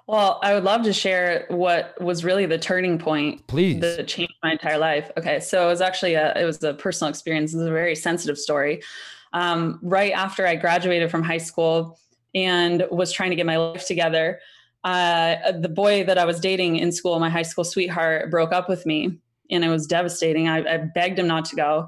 [0.08, 3.80] Well i would love to share what was really the turning point please.
[3.80, 5.12] that changed my entire life.
[5.18, 7.54] Okay so it was actually a it was a personal experience.
[7.54, 8.82] It was a very sensitive story.
[9.32, 12.00] Um, right after i graduated from high school
[12.34, 14.40] and was trying to get my life together
[14.84, 18.70] uh, the boy that I was dating in school, my high school sweetheart, broke up
[18.70, 19.18] with me,
[19.50, 20.48] and it was devastating.
[20.48, 21.88] I, I begged him not to go,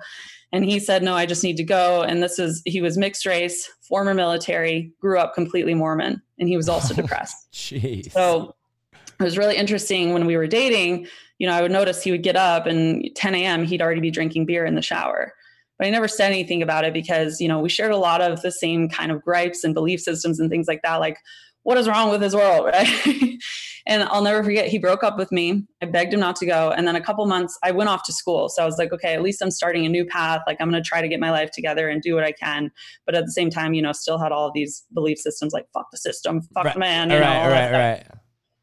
[0.52, 3.26] and he said, "No, I just need to go." And this is he was mixed
[3.26, 7.52] race, former military, grew up completely Mormon, and he was also depressed.
[7.54, 8.12] Jeez.
[8.12, 8.56] So
[8.94, 11.08] it was really interesting when we were dating.
[11.38, 13.64] You know, I would notice he would get up and 10 a.m.
[13.64, 15.34] he'd already be drinking beer in the shower.
[15.78, 18.42] But I never said anything about it because, you know, we shared a lot of
[18.42, 20.98] the same kind of gripes and belief systems and things like that.
[20.98, 21.18] Like,
[21.64, 23.38] what is wrong with his world right
[23.86, 26.72] and i'll never forget he broke up with me i begged him not to go
[26.72, 29.14] and then a couple months i went off to school so i was like okay
[29.14, 31.32] at least i'm starting a new path like i'm going to try to get my
[31.32, 32.72] life together and do what i can
[33.06, 35.68] but at the same time you know still had all of these belief systems like
[35.74, 36.74] fuck the system fuck right.
[36.74, 38.08] the man you right, know, right, right.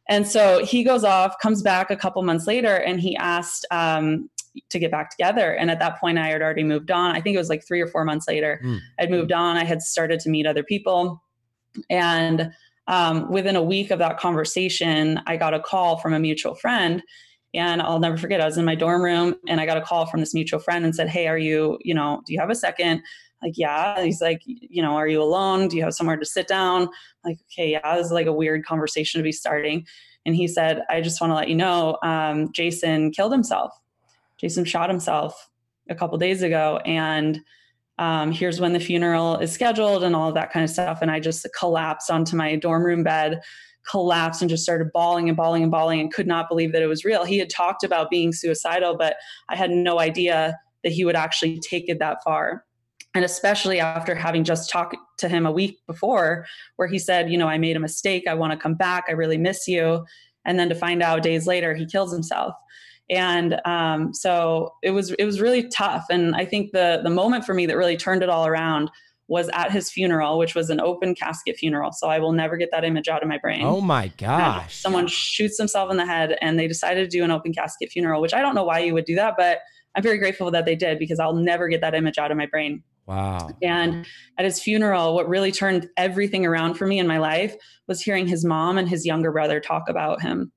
[0.08, 4.28] and so he goes off comes back a couple months later and he asked um,
[4.70, 5.52] to get back together.
[5.52, 7.14] And at that point, I had already moved on.
[7.14, 8.60] I think it was like three or four months later.
[8.64, 8.80] Mm.
[8.98, 9.56] I'd moved on.
[9.56, 11.22] I had started to meet other people.
[11.90, 12.52] And
[12.88, 17.02] um, within a week of that conversation, I got a call from a mutual friend.
[17.54, 20.06] And I'll never forget, I was in my dorm room and I got a call
[20.06, 22.54] from this mutual friend and said, Hey, are you, you know, do you have a
[22.54, 23.02] second?
[23.42, 24.02] Like, yeah.
[24.02, 25.68] He's like, you know, are you alone?
[25.68, 26.88] Do you have somewhere to sit down?
[27.24, 29.86] Like, okay, yeah, this is like a weird conversation to be starting.
[30.26, 33.72] And he said, I just want to let you know, um, Jason killed himself.
[34.38, 35.48] Jason shot himself
[35.88, 36.80] a couple days ago.
[36.84, 37.40] And
[37.98, 40.98] um, here's when the funeral is scheduled and all of that kind of stuff.
[41.02, 43.40] And I just collapsed onto my dorm room bed,
[43.90, 46.86] collapsed and just started bawling and bawling and bawling and could not believe that it
[46.86, 47.24] was real.
[47.24, 49.16] He had talked about being suicidal, but
[49.48, 52.64] I had no idea that he would actually take it that far.
[53.14, 57.38] And especially after having just talked to him a week before, where he said, You
[57.38, 58.24] know, I made a mistake.
[58.28, 59.04] I want to come back.
[59.08, 60.04] I really miss you.
[60.44, 62.54] And then to find out days later, he kills himself
[63.10, 66.06] and um, so it was it was really tough.
[66.10, 68.90] And i think the the moment for me that really turned it all around
[69.28, 71.92] was at his funeral which was an open casket funeral.
[71.92, 73.62] So i will never get that image out of my brain.
[73.62, 74.62] Oh my gosh.
[74.62, 77.90] and someone shoots themselves in the head and they decided to do an open casket
[77.90, 79.58] funeral which i don't know why you would do that but
[79.94, 82.46] i'm very grateful that they did because i'll never get that image out of my
[82.46, 82.82] brain.
[83.08, 83.48] Wow.
[83.62, 84.04] And
[84.36, 88.26] at his funeral, what really turned everything around for me in my life was hearing
[88.26, 90.52] his mom and his younger brother talk about him.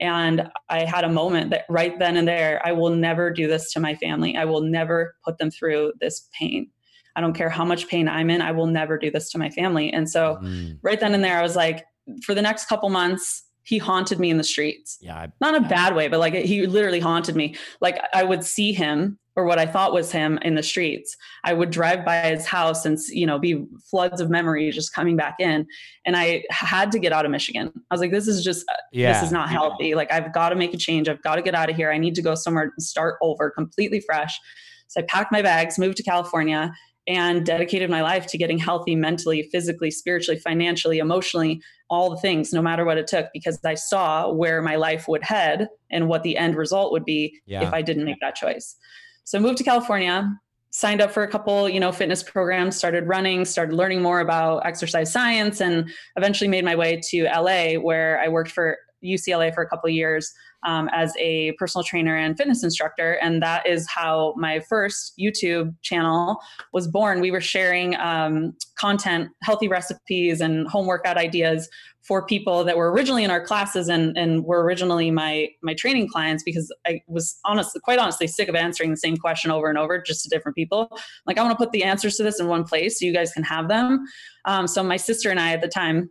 [0.00, 3.72] And I had a moment that right then and there, I will never do this
[3.72, 4.36] to my family.
[4.36, 6.70] I will never put them through this pain.
[7.16, 9.50] I don't care how much pain I'm in, I will never do this to my
[9.50, 9.92] family.
[9.92, 10.78] And so, mm.
[10.82, 11.84] right then and there, I was like,
[12.22, 14.96] for the next couple months, he haunted me in the streets.
[15.02, 15.26] Yeah.
[15.42, 17.54] Not in a bad way, but like he literally haunted me.
[17.82, 21.14] Like I would see him or what I thought was him in the streets.
[21.44, 25.16] I would drive by his house and you know be floods of memories just coming
[25.16, 25.66] back in,
[26.06, 27.70] and I had to get out of Michigan.
[27.90, 29.12] I was like, this is just uh, yeah.
[29.12, 29.94] this is not healthy.
[29.94, 31.06] Like I've got to make a change.
[31.06, 31.92] I've got to get out of here.
[31.92, 34.40] I need to go somewhere and start over completely fresh.
[34.86, 36.72] So I packed my bags, moved to California,
[37.08, 42.52] and dedicated my life to getting healthy mentally, physically, spiritually, financially, emotionally, all the things,
[42.52, 46.22] no matter what it took, because I saw where my life would head and what
[46.22, 47.66] the end result would be yeah.
[47.66, 48.76] if I didn't make that choice.
[49.24, 50.30] So I moved to California,
[50.70, 54.66] signed up for a couple, you know, fitness programs, started running, started learning more about
[54.66, 59.62] exercise science, and eventually made my way to LA, where I worked for UCLA for
[59.62, 60.32] a couple years
[60.64, 63.12] um, as a personal trainer and fitness instructor.
[63.22, 66.38] And that is how my first YouTube channel
[66.72, 67.20] was born.
[67.20, 71.68] We were sharing um, content, healthy recipes, and home workout ideas
[72.08, 76.08] for people that were originally in our classes and, and were originally my my training
[76.08, 79.76] clients because I was honestly quite honestly sick of answering the same question over and
[79.76, 80.90] over just to different people.
[81.26, 83.32] Like I want to put the answers to this in one place so you guys
[83.32, 84.06] can have them.
[84.46, 86.08] Um, so my sister and I at the time,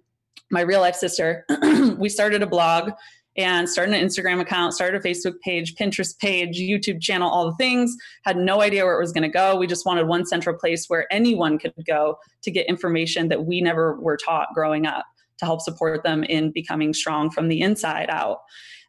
[0.52, 1.46] my real life sister,
[1.98, 2.92] we started a blog
[3.38, 7.56] and started an Instagram account, started a Facebook page, Pinterest page, YouTube channel, all the
[7.56, 7.96] things.
[8.26, 9.56] Had no idea where it was going to go.
[9.56, 13.62] We just wanted one central place where anyone could go to get information that we
[13.62, 15.06] never were taught growing up
[15.38, 18.40] to help support them in becoming strong from the inside out.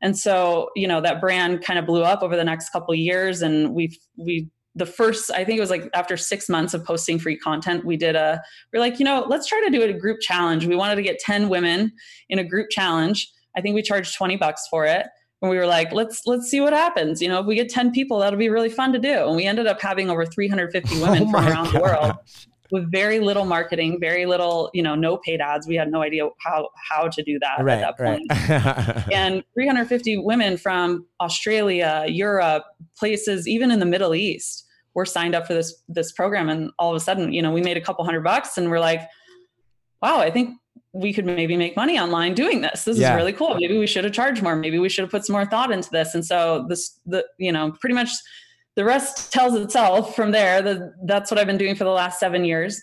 [0.00, 3.42] And so, you know, that brand kind of blew up over the next couple years
[3.42, 7.18] and we we the first i think it was like after six months of posting
[7.18, 8.40] free content we did a
[8.72, 11.18] we're like you know let's try to do a group challenge we wanted to get
[11.18, 11.90] 10 women
[12.28, 13.28] in a group challenge
[13.58, 15.06] I think we charged 20 bucks for it.
[15.42, 17.20] And we were like, let's let's see what happens.
[17.20, 19.26] You know, if we get 10 people, that'll be really fun to do.
[19.26, 21.72] And we ended up having over 350 women oh from around gosh.
[21.72, 22.12] the world
[22.70, 25.66] with very little marketing, very little, you know, no paid ads.
[25.66, 28.22] We had no idea how how to do that right, at that point.
[28.30, 29.08] Right.
[29.12, 32.64] and 350 women from Australia, Europe,
[32.96, 36.90] places even in the Middle East were signed up for this this program and all
[36.90, 39.02] of a sudden, you know, we made a couple hundred bucks and we're like,
[40.02, 40.56] wow, I think
[40.92, 42.84] we could maybe make money online doing this.
[42.84, 43.12] This yeah.
[43.12, 43.54] is really cool.
[43.56, 44.56] Maybe we should have charged more.
[44.56, 46.14] Maybe we should have put some more thought into this.
[46.14, 48.10] And so this, the, you know, pretty much
[48.74, 50.62] the rest tells itself from there.
[50.62, 52.80] The, that's what I've been doing for the last seven years.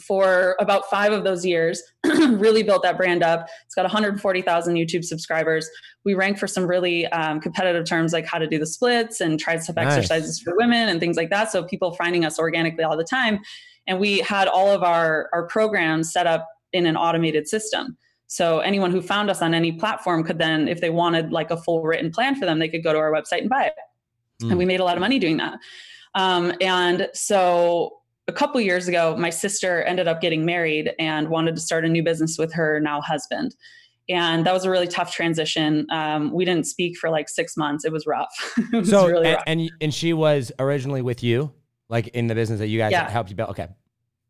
[0.00, 3.46] For about five of those years, really built that brand up.
[3.64, 5.68] It's got 140,000 YouTube subscribers.
[6.04, 9.42] We rank for some really um, competitive terms like how to do the splits and
[9.42, 9.94] tricep nice.
[9.94, 11.50] exercises for women and things like that.
[11.52, 13.38] So people finding us organically all the time.
[13.86, 17.96] And we had all of our, our programs set up in an automated system.
[18.26, 21.56] So anyone who found us on any platform could then, if they wanted like a
[21.56, 23.74] full written plan for them, they could go to our website and buy it.
[24.42, 24.50] Mm.
[24.50, 25.58] And we made a lot of money doing that.
[26.14, 31.54] Um, and so a couple years ago, my sister ended up getting married and wanted
[31.54, 33.54] to start a new business with her now husband.
[34.08, 35.86] And that was a really tough transition.
[35.90, 37.84] Um, we didn't speak for like six months.
[37.84, 38.34] It was rough.
[38.72, 39.44] it was so, really and, rough.
[39.46, 41.52] and and she was originally with you,
[41.88, 43.08] like in the business that you guys yeah.
[43.08, 43.50] helped you build.
[43.50, 43.68] Okay.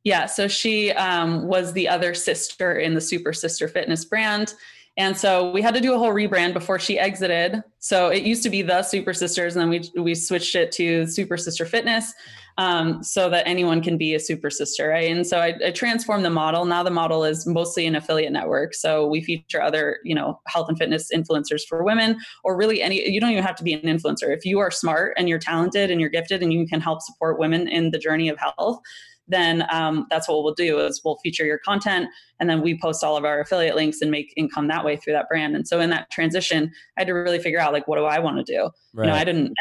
[0.05, 4.55] Yeah, so she um, was the other sister in the Super Sister Fitness brand.
[4.97, 7.65] And so we had to do a whole rebrand before she exited.
[7.81, 11.07] So it used to be the Super Sisters, and then we we switched it to
[11.07, 12.13] Super Sister Fitness,
[12.59, 15.11] um, so that anyone can be a Super Sister, right?
[15.11, 16.65] And so I, I, transformed the model.
[16.65, 18.75] Now the model is mostly an affiliate network.
[18.75, 23.09] So we feature other, you know, health and fitness influencers for women, or really any.
[23.09, 25.91] You don't even have to be an influencer if you are smart and you're talented
[25.91, 28.81] and you're gifted and you can help support women in the journey of health
[29.29, 32.09] then um, that's what we'll do is we'll feature your content
[32.41, 35.13] and then we post all of our affiliate links and make income that way through
[35.13, 37.97] that brand and so in that transition i had to really figure out like what
[37.97, 39.07] do i want to do right.
[39.07, 39.53] you know i didn't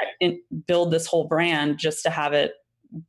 [0.68, 2.54] build this whole brand just to have it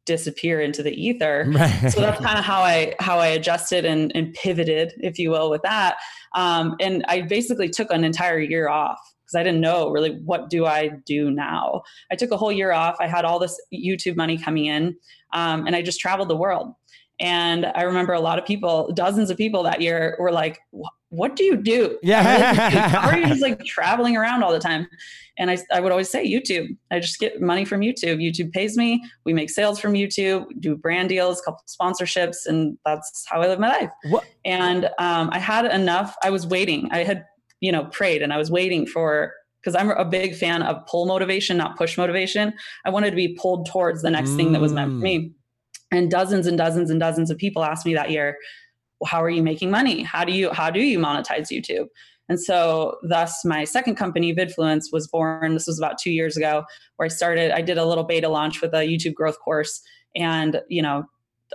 [0.06, 1.90] disappear into the ether right.
[1.90, 5.50] so that's kind of how i how i adjusted and, and pivoted if you will
[5.50, 5.96] with that
[6.34, 10.50] um, and i basically took an entire year off because I didn't know really what
[10.50, 11.82] do I do now.
[12.10, 12.96] I took a whole year off.
[13.00, 14.96] I had all this YouTube money coming in,
[15.32, 16.74] um, and I just traveled the world.
[17.20, 20.58] And I remember a lot of people, dozens of people that year were like,
[21.10, 21.98] what do you do?
[22.02, 22.88] Yeah.
[22.88, 24.86] How are you just like traveling around all the time?
[25.38, 26.76] And I, I would always say YouTube.
[26.90, 28.18] I just get money from YouTube.
[28.18, 29.02] YouTube pays me.
[29.24, 33.58] We make sales from YouTube, do brand deals, couple sponsorships, and that's how I live
[33.58, 33.90] my life.
[34.08, 34.24] What?
[34.44, 36.14] And um, I had enough.
[36.22, 36.88] I was waiting.
[36.92, 37.24] I had
[37.64, 41.06] you know, prayed and I was waiting for because I'm a big fan of pull
[41.06, 42.52] motivation, not push motivation.
[42.84, 44.36] I wanted to be pulled towards the next mm.
[44.36, 45.18] thing that was meant for me.
[45.18, 45.32] Mm.
[45.90, 48.36] And dozens and dozens and dozens of people asked me that year,
[49.00, 50.02] well, how are you making money?
[50.02, 51.86] How do you how do you monetize YouTube?
[52.28, 55.54] And so thus my second company, Vidfluence, was born.
[55.54, 56.64] This was about two years ago,
[56.96, 59.80] where I started, I did a little beta launch with a YouTube growth course.
[60.14, 61.04] And, you know,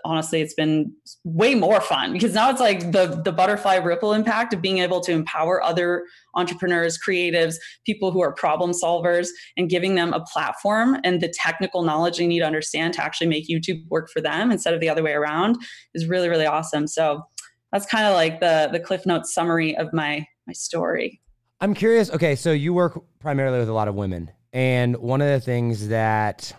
[0.05, 4.53] honestly it's been way more fun because now it's like the the butterfly ripple impact
[4.53, 9.27] of being able to empower other entrepreneurs creatives people who are problem solvers
[9.57, 13.27] and giving them a platform and the technical knowledge they need to understand to actually
[13.27, 15.57] make youtube work for them instead of the other way around
[15.93, 16.87] is really really awesome.
[16.87, 17.23] So
[17.71, 21.21] that's kind of like the the cliff notes summary of my my story.
[21.61, 25.27] I'm curious okay so you work primarily with a lot of women and one of
[25.27, 26.53] the things that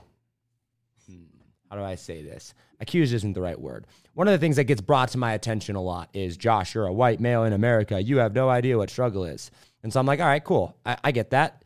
[1.07, 1.22] hmm,
[1.70, 3.87] how do i say this accused isn't the right word.
[4.14, 6.87] One of the things that gets brought to my attention a lot is Josh, you're
[6.87, 8.03] a white male in America.
[8.03, 9.51] You have no idea what struggle is.
[9.83, 10.76] And so I'm like, all right, cool.
[10.85, 11.64] I, I get that.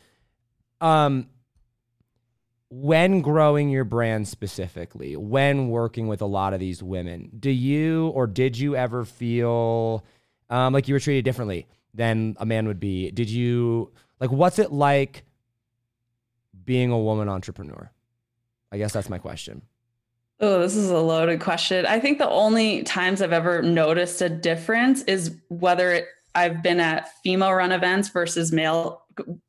[0.81, 1.29] Um,
[2.71, 8.09] when growing your brand specifically, when working with a lot of these women, do you
[8.09, 10.05] or did you ever feel
[10.51, 13.11] um, like you were treated differently than a man would be?
[13.13, 15.25] Did you like what's it like
[16.65, 17.91] being a woman entrepreneur?
[18.73, 19.63] I guess that's my question.
[20.45, 21.87] Oh, this is a loaded question.
[21.87, 26.81] I think the only times I've ever noticed a difference is whether it, I've been
[26.81, 29.03] at female run events versus male,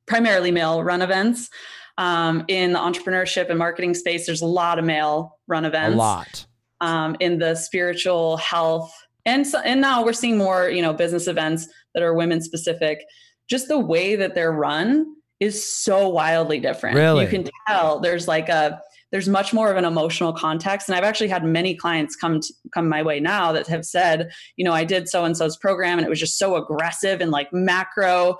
[0.05, 1.49] primarily male run events.
[1.97, 5.95] Um, in the entrepreneurship and marketing space, there's a lot of male run events.
[5.95, 6.45] A lot.
[6.79, 8.93] Um, in the spiritual health,
[9.25, 13.03] and so, and now we're seeing more, you know, business events that are women specific.
[13.49, 16.95] Just the way that they're run is so wildly different.
[16.95, 17.25] Really?
[17.25, 18.81] You can tell there's like a
[19.11, 20.89] there's much more of an emotional context.
[20.89, 24.31] And i've actually had many clients come to, come my way now that have said
[24.57, 27.31] you know i did so and so's program and it was just so aggressive and
[27.31, 28.37] like macro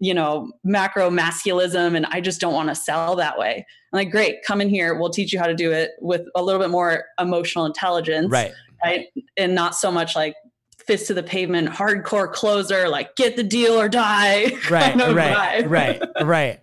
[0.00, 3.64] you know macro masculism and i just don't want to sell that way.
[3.92, 4.94] I'm like great come in here.
[4.94, 8.30] We'll teach you how to do it with a little bit more emotional intelligence.
[8.30, 8.52] Right.
[8.84, 9.06] Right?
[9.36, 10.34] And not so much like
[10.78, 14.52] fist to the pavement hardcore closer like get the deal or die.
[14.70, 16.60] Right right right right.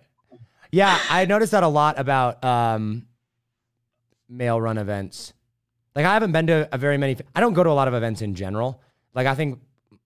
[0.70, 3.05] Yeah i noticed that a lot about um
[4.28, 5.32] male run events.
[5.94, 7.16] Like I haven't been to a very many.
[7.34, 8.82] I don't go to a lot of events in general.
[9.14, 9.60] Like I think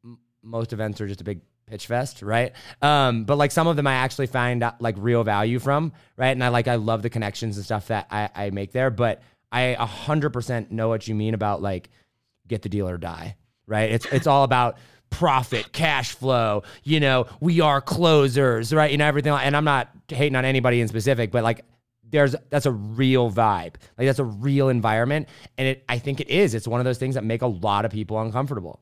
[0.05, 2.53] m- most events are just a big pitch fest, right?
[2.83, 6.31] Um, but like some of them I actually find uh, like real value from, right?
[6.31, 8.91] And I like I love the connections and stuff that I, I make there.
[8.91, 11.91] But I a hundred percent know what you mean about like
[12.47, 13.91] get the deal or die, right?
[13.91, 14.79] It's it's all about
[15.11, 16.63] profit, cash flow.
[16.85, 18.91] You know, we are closers, right?
[18.91, 19.33] You know everything.
[19.33, 21.65] And I'm not hating on anybody in specific, but like
[22.11, 23.75] there's that's a real vibe.
[23.99, 25.29] Like that's a real environment.
[25.59, 26.55] And it I think it is.
[26.55, 28.81] It's one of those things that make a lot of people uncomfortable.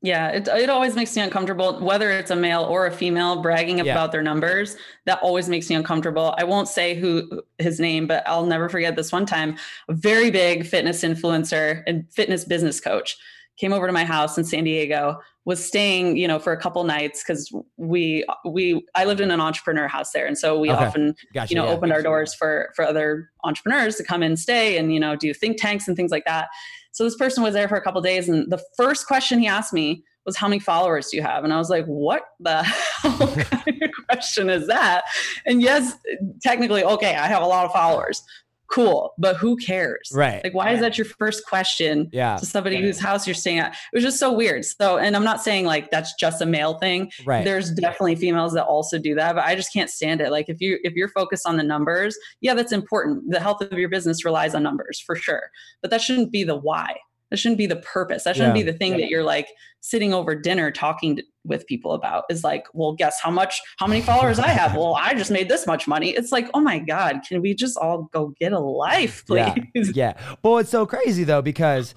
[0.00, 3.78] Yeah, it, it always makes me uncomfortable, whether it's a male or a female bragging
[3.78, 3.92] yeah.
[3.92, 4.76] about their numbers.
[5.06, 6.36] That always makes me uncomfortable.
[6.38, 9.56] I won't say who his name, but I'll never forget this one time.
[9.88, 13.16] A very big fitness influencer and fitness business coach
[13.56, 16.84] came over to my house in San Diego, was staying, you know, for a couple
[16.84, 20.84] nights because we we I lived in an entrepreneur house there, and so we okay.
[20.84, 24.38] often, gotcha, you know, yeah, opened our doors for for other entrepreneurs to come and
[24.38, 26.48] stay and you know do think tanks and things like that.
[26.92, 29.72] So this person was there for a couple days, and the first question he asked
[29.72, 32.62] me was, "How many followers do you have?" And I was like, "What the
[33.02, 35.04] hell kind of question is that?"
[35.46, 35.96] And yes,
[36.42, 38.22] technically, okay, I have a lot of followers,
[38.70, 40.10] cool but who cares?
[40.12, 40.74] Right like why yeah.
[40.74, 42.36] is that your first question yeah.
[42.36, 42.82] to somebody yeah.
[42.82, 43.72] whose house you're staying at?
[43.72, 44.64] It was just so weird.
[44.64, 47.10] So and i'm not saying like that's just a male thing.
[47.26, 47.44] Right.
[47.44, 50.30] There's definitely females that also do that but i just can't stand it.
[50.30, 53.30] Like if you if you're focused on the numbers yeah that's important.
[53.30, 55.50] The health of your business relies on numbers for sure
[55.82, 56.96] but that shouldn't be the why
[57.30, 58.24] that shouldn't be the purpose.
[58.24, 58.64] That shouldn't yeah.
[58.64, 58.98] be the thing yeah.
[58.98, 59.48] that you're like
[59.80, 63.86] sitting over dinner talking to, with people about is like, well, guess how much, how
[63.86, 64.74] many followers I have?
[64.74, 66.10] well, I just made this much money.
[66.10, 69.54] It's like, oh my God, can we just all go get a life, please?
[69.74, 69.92] Yeah.
[69.94, 70.36] yeah.
[70.42, 71.94] Well, it's so crazy though, because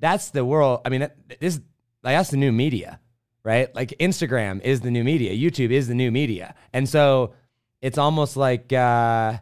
[0.00, 0.80] that's the world.
[0.84, 1.08] I mean,
[1.40, 1.60] this,
[2.02, 3.00] like, that's the new media,
[3.44, 3.74] right?
[3.74, 6.54] Like Instagram is the new media, YouTube is the new media.
[6.72, 7.34] And so
[7.80, 9.38] it's almost like, uh,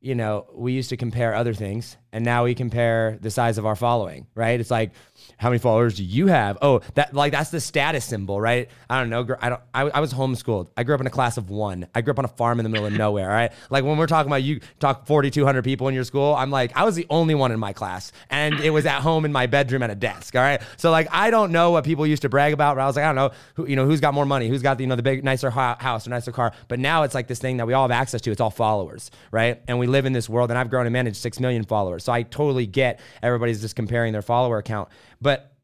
[0.00, 3.66] you know, we used to compare other things and now we compare the size of
[3.66, 4.58] our following, right?
[4.58, 4.92] It's like,
[5.38, 6.58] how many followers do you have?
[6.62, 8.68] Oh, that like that's the status symbol, right?
[8.88, 9.36] I don't know.
[9.40, 9.60] I don't.
[9.74, 10.68] I, I was homeschooled.
[10.76, 11.86] I grew up in a class of one.
[11.94, 13.28] I grew up on a farm in the middle of nowhere.
[13.28, 13.52] Right?
[13.70, 16.50] Like when we're talking about you talk forty two hundred people in your school, I'm
[16.50, 19.32] like I was the only one in my class, and it was at home in
[19.32, 20.36] my bedroom at a desk.
[20.36, 20.60] All right.
[20.76, 22.76] So like I don't know what people used to brag about.
[22.76, 24.62] But I was like I don't know who you know who's got more money, who's
[24.62, 26.52] got the, you know the big nicer house or nicer car.
[26.68, 28.30] But now it's like this thing that we all have access to.
[28.30, 29.60] It's all followers, right?
[29.68, 32.04] And we live in this world, and I've grown and managed six million followers.
[32.04, 34.88] So I totally get everybody's just comparing their follower count,
[35.20, 35.56] but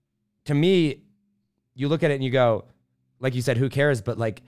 [0.47, 1.03] to me,
[1.75, 2.65] you look at it and you go,
[3.21, 4.01] like you said, who cares?
[4.01, 4.43] But like,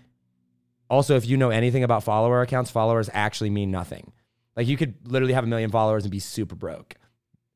[0.90, 4.12] also, if you know anything about follower accounts, followers actually mean nothing.
[4.56, 6.94] Like, you could literally have a million followers and be super broke.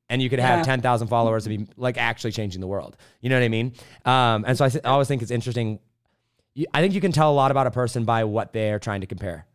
[0.08, 0.64] And you could have yeah.
[0.64, 2.96] 10,000 followers and be like actually changing the world.
[3.22, 3.72] You know what I mean?
[4.04, 5.80] Um, and so I, I always think it's interesting.
[6.74, 9.06] I think you can tell a lot about a person by what they're trying to
[9.06, 9.46] compare.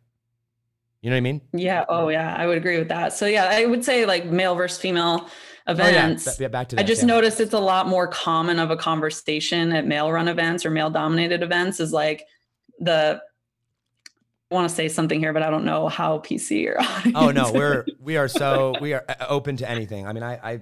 [1.00, 1.40] You know what I mean?
[1.52, 1.84] Yeah.
[1.88, 2.34] Oh, yeah.
[2.36, 3.12] I would agree with that.
[3.12, 5.28] So, yeah, I would say like male versus female
[5.68, 6.26] events.
[6.26, 6.48] Oh, yeah.
[6.48, 7.08] Back to that, I just yeah.
[7.08, 10.90] noticed it's a lot more common of a conversation at male run events or male
[10.90, 12.26] dominated events is like
[12.80, 13.20] the
[14.50, 16.76] I want to say something here, but I don't know how PC or
[17.14, 20.06] Oh no, we're we are so we are uh, open to anything.
[20.06, 20.60] I mean, I, I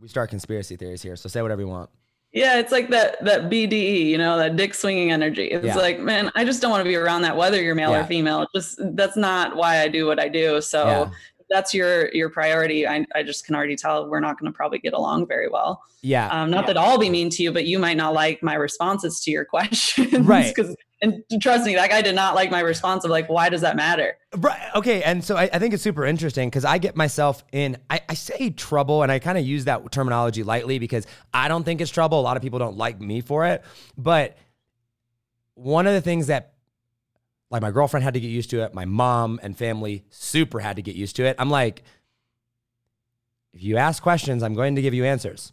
[0.00, 1.90] we start conspiracy theories here, so say whatever you want.
[2.32, 5.48] Yeah, it's like that that BDE, you know, that dick swinging energy.
[5.48, 5.76] It's Yeah.
[5.76, 8.00] like, man, I just don't want to be around that, whether you're male Yeah.
[8.00, 8.46] or female.
[8.54, 10.62] Just that's not why I do what I do.
[10.62, 11.10] So Yeah.
[11.52, 12.86] If that's your your priority.
[12.86, 15.82] I, I just can already tell we're not going to probably get along very well.
[16.00, 18.54] Yeah, Um, not that I'll be mean to you, but you might not like my
[18.54, 20.26] responses to your questions.
[20.26, 20.52] Right.
[20.54, 23.60] Because and trust me, that guy did not like my response of like, why does
[23.62, 24.16] that matter?
[24.36, 24.60] Right.
[24.76, 25.02] Okay.
[25.02, 28.14] And so I, I think it's super interesting because I get myself in, I, I
[28.14, 31.90] say trouble and I kind of use that terminology lightly because I don't think it's
[31.90, 32.20] trouble.
[32.20, 33.64] A lot of people don't like me for it.
[33.98, 34.38] But
[35.54, 36.54] one of the things that,
[37.52, 40.76] like, my girlfriend had to get used to it, my mom and family super had
[40.76, 41.36] to get used to it.
[41.38, 41.82] I'm like,
[43.52, 45.52] if you ask questions, I'm going to give you answers.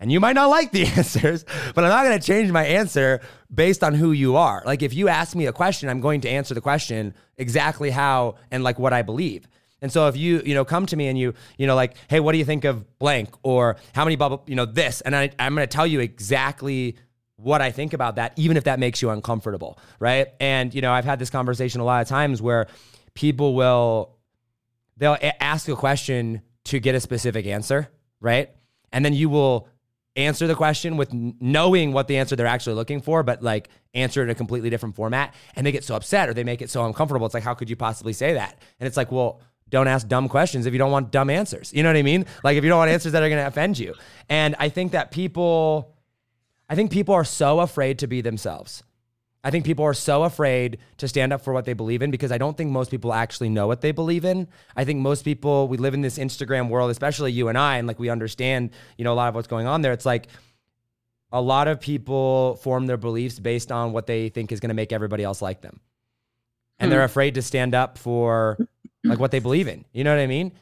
[0.00, 1.44] And you might not like the answers,
[1.74, 3.20] but I'm not going to change my answer
[3.54, 4.62] based on who you are.
[4.64, 8.36] Like if you ask me a question, I'm going to answer the question exactly how
[8.50, 9.46] and like what I believe.
[9.82, 12.18] And so if you, you know, come to me and you, you know, like, hey,
[12.18, 15.30] what do you think of blank or how many bubble, you know, this, and I,
[15.38, 16.96] I'm going to tell you exactly
[17.44, 20.28] what I think about that, even if that makes you uncomfortable, right?
[20.40, 22.66] And you know, I've had this conversation a lot of times where
[23.14, 24.16] people will,
[24.96, 27.88] they'll ask a question to get a specific answer,
[28.20, 28.50] right?
[28.92, 29.68] And then you will
[30.16, 34.20] answer the question with knowing what the answer they're actually looking for, but like answer
[34.20, 35.34] it in a completely different format.
[35.56, 37.26] And they get so upset or they make it so uncomfortable.
[37.26, 38.58] It's like, how could you possibly say that?
[38.78, 39.40] And it's like, well,
[39.70, 41.72] don't ask dumb questions if you don't want dumb answers.
[41.72, 42.26] You know what I mean?
[42.44, 43.94] Like if you don't want answers that are going to offend you.
[44.28, 45.93] And I think that people,
[46.68, 48.82] I think people are so afraid to be themselves.
[49.46, 52.32] I think people are so afraid to stand up for what they believe in because
[52.32, 54.48] I don't think most people actually know what they believe in.
[54.74, 57.86] I think most people, we live in this Instagram world, especially you and I, and
[57.86, 59.92] like we understand, you know, a lot of what's going on there.
[59.92, 60.28] It's like
[61.30, 64.74] a lot of people form their beliefs based on what they think is going to
[64.74, 65.78] make everybody else like them.
[66.78, 67.04] And they're hmm.
[67.04, 68.56] afraid to stand up for
[69.04, 69.84] like what they believe in.
[69.92, 70.52] You know what I mean?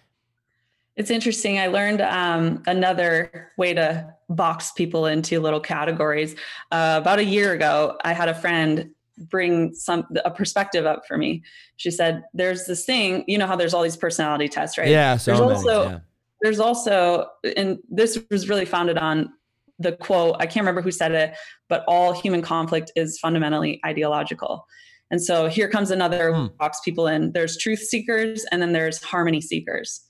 [0.96, 1.58] It's interesting.
[1.58, 6.34] I learned um, another way to box people into little categories.
[6.70, 11.16] Uh, about a year ago, I had a friend bring some a perspective up for
[11.16, 11.42] me.
[11.76, 13.24] She said, "There's this thing.
[13.26, 14.88] You know how there's all these personality tests, right?
[14.88, 15.16] Yeah.
[15.16, 15.98] So There's many, also- yeah.
[16.42, 19.32] There's also, and this was really founded on
[19.78, 20.36] the quote.
[20.40, 21.34] I can't remember who said it,
[21.68, 24.66] but all human conflict is fundamentally ideological."
[25.10, 26.46] And so here comes another Hmm.
[26.58, 27.32] box people in.
[27.32, 30.00] There's truth seekers, and then there's harmony seekers.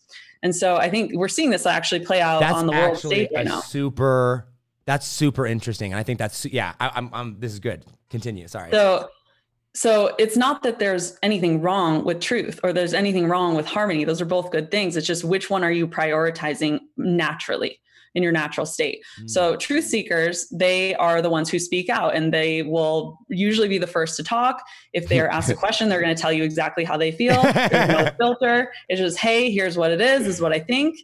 [0.42, 3.30] And so I think we're seeing this actually play out that's on the world stage
[3.34, 3.60] right now.
[3.60, 4.48] super.
[4.84, 6.74] That's super interesting, and I think that's yeah.
[6.80, 7.38] I, I'm, I'm.
[7.38, 7.84] This is good.
[8.10, 8.48] Continue.
[8.48, 8.70] Sorry.
[8.72, 9.08] So
[9.74, 14.04] so it's not that there's anything wrong with truth or there's anything wrong with harmony.
[14.04, 14.96] Those are both good things.
[14.96, 17.80] It's just which one are you prioritizing naturally
[18.14, 19.02] in your natural state.
[19.20, 19.30] Mm.
[19.30, 23.78] So truth seekers, they are the ones who speak out and they will usually be
[23.78, 24.62] the first to talk.
[24.92, 27.40] If they are asked a question, they're going to tell you exactly how they feel.
[27.42, 28.72] There's no filter.
[28.88, 30.98] It's just, hey, here's what it is, this is what I think.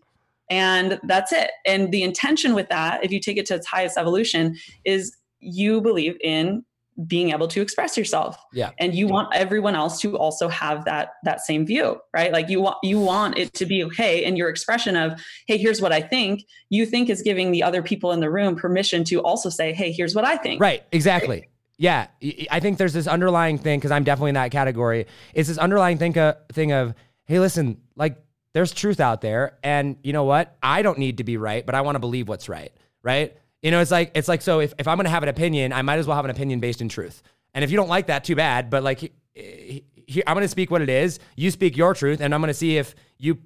[0.50, 1.50] And that's it.
[1.66, 5.80] And the intention with that, if you take it to its highest evolution, is you
[5.80, 6.64] believe in
[7.06, 8.70] being able to express yourself Yeah.
[8.80, 12.60] and you want everyone else to also have that that same view right like you
[12.60, 16.00] want you want it to be okay and your expression of hey here's what i
[16.00, 19.72] think you think is giving the other people in the room permission to also say
[19.72, 21.48] hey here's what i think Right, exactly.
[21.80, 22.08] Yeah,
[22.50, 25.06] i think there's this underlying thing because I'm definitely in that category.
[25.32, 26.92] It's this underlying thing, uh, thing of,
[27.26, 28.16] hey, listen, like
[28.52, 30.56] there's truth out there, and you know what?
[30.60, 32.72] I don't need to be right, but I want to believe what's right,
[33.04, 33.36] right?
[33.62, 35.82] You know, it's like it's like so if, if I'm gonna have an opinion, I
[35.82, 37.22] might as well have an opinion based in truth.
[37.54, 38.70] And if you don't like that, too bad.
[38.70, 39.12] But like, he-
[40.06, 41.18] he- I'm gonna speak what it is.
[41.36, 43.38] You speak your truth, and I'm gonna see if you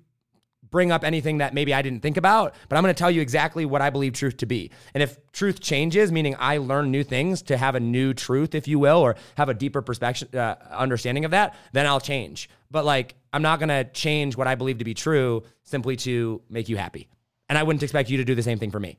[0.72, 3.66] bring up anything that maybe I didn't think about, but I'm to tell you exactly
[3.66, 4.70] what I believe truth to be.
[4.94, 8.66] And if truth changes, meaning I learn new things to have a new truth, if
[8.66, 12.48] you will, or have a deeper perspective, uh, understanding of that, then I'll change.
[12.70, 16.70] But like, I'm not to change what I believe to be true simply to make
[16.70, 17.06] you happy.
[17.50, 18.96] And I wouldn't expect you to do the same thing for me.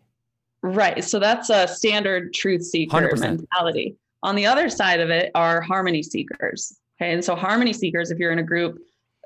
[0.63, 3.19] Right so that's a standard truth seeker 100%.
[3.19, 3.95] mentality.
[4.23, 7.13] On the other side of it are harmony seekers okay?
[7.13, 8.79] And so harmony seekers if you're in a group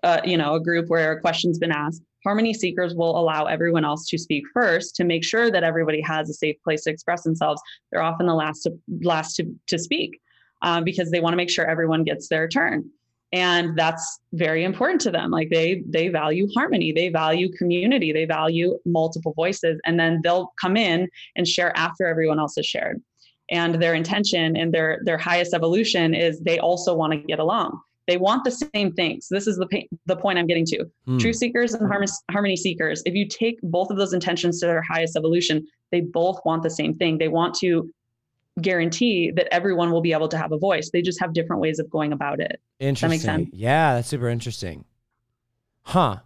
[0.03, 3.85] uh, you know a group where a question's been asked harmony seekers will allow everyone
[3.85, 7.23] else to speak first to make sure that everybody has a safe place to express
[7.23, 7.61] themselves.
[7.89, 10.19] They're often the last to last to, to speak
[10.61, 12.89] um, because they want to make sure everyone gets their turn
[13.33, 18.25] and that's very important to them like they they value harmony they value community they
[18.25, 23.01] value multiple voices and then they'll come in and share after everyone else has shared
[23.51, 27.77] and their intention and their their highest evolution is they also want to get along
[28.07, 29.27] they want the same things.
[29.29, 29.67] This is the
[30.05, 30.85] the point I'm getting to.
[31.07, 31.19] Mm.
[31.19, 31.91] Truth seekers and
[32.31, 33.03] harmony seekers.
[33.05, 36.69] If you take both of those intentions to their highest evolution, they both want the
[36.69, 37.17] same thing.
[37.17, 37.93] They want to
[38.61, 40.89] guarantee that everyone will be able to have a voice.
[40.91, 42.59] They just have different ways of going about it.
[42.79, 43.45] Interesting.
[43.45, 44.85] That yeah, that's super interesting.
[45.83, 46.17] Huh.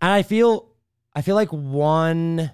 [0.00, 0.68] And I feel
[1.14, 2.50] I feel like one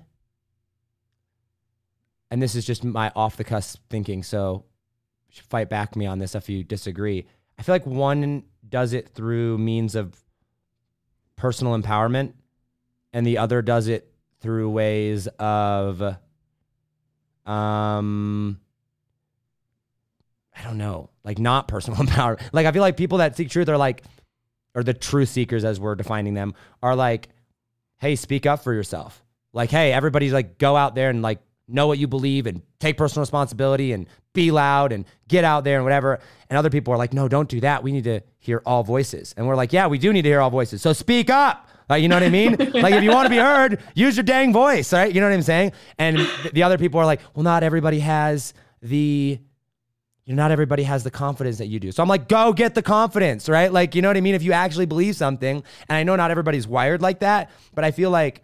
[2.30, 4.64] and this is just my off the cusp thinking, so
[5.30, 7.26] fight back me on this if you disagree.
[7.58, 10.16] I feel like one does it through means of
[11.36, 12.32] personal empowerment
[13.12, 16.16] and the other does it through ways of
[17.46, 18.60] um
[20.56, 22.42] I don't know, like not personal empowerment.
[22.52, 24.04] Like I feel like people that seek truth are like
[24.74, 27.28] or the truth seekers as we're defining them are like
[27.98, 29.24] hey, speak up for yourself.
[29.52, 32.96] Like hey, everybody's like go out there and like know what you believe and take
[32.96, 36.20] personal responsibility and be loud and get out there and whatever.
[36.50, 37.82] And other people are like, no, don't do that.
[37.82, 39.32] We need to hear all voices.
[39.36, 40.82] And we're like, yeah, we do need to hear all voices.
[40.82, 41.70] So speak up.
[41.88, 42.52] Like, you know what I mean?
[42.74, 45.12] like, if you want to be heard, use your dang voice, right?
[45.12, 45.72] You know what I'm saying?
[45.98, 46.18] And
[46.52, 49.38] the other people are like, well, not everybody has the,
[50.24, 51.92] you know, not everybody has the confidence that you do.
[51.92, 53.70] So I'm like, go get the confidence, right?
[53.70, 54.34] Like, you know what I mean?
[54.34, 57.90] If you actually believe something, and I know not everybody's wired like that, but I
[57.90, 58.42] feel like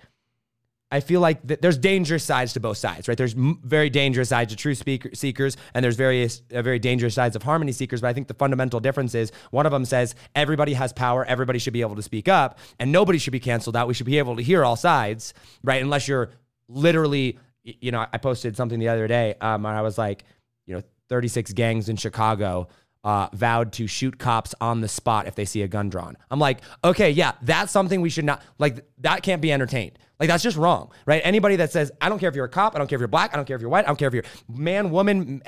[0.92, 3.16] I feel like th- there's dangerous sides to both sides, right?
[3.16, 7.14] There's m- very dangerous sides to true speaker- seekers, and there's various uh, very dangerous
[7.14, 8.00] sides of harmony seekers.
[8.00, 11.58] But I think the fundamental difference is one of them says everybody has power, everybody
[11.58, 13.86] should be able to speak up, and nobody should be canceled out.
[13.86, 15.32] We should be able to hear all sides,
[15.62, 15.80] right?
[15.82, 16.30] Unless you're
[16.68, 20.24] literally, you know, I posted something the other day, um, and I was like,
[20.66, 22.68] you know, 36 gangs in Chicago
[23.04, 26.16] uh, vowed to shoot cops on the spot if they see a gun drawn.
[26.30, 28.84] I'm like, okay, yeah, that's something we should not like.
[28.98, 29.98] That can't be entertained.
[30.18, 31.22] Like that's just wrong, right?
[31.24, 33.08] Anybody that says, I don't care if you're a cop, I don't care if you're
[33.08, 35.42] black, I don't care if you're white, I don't care if you're man, woman,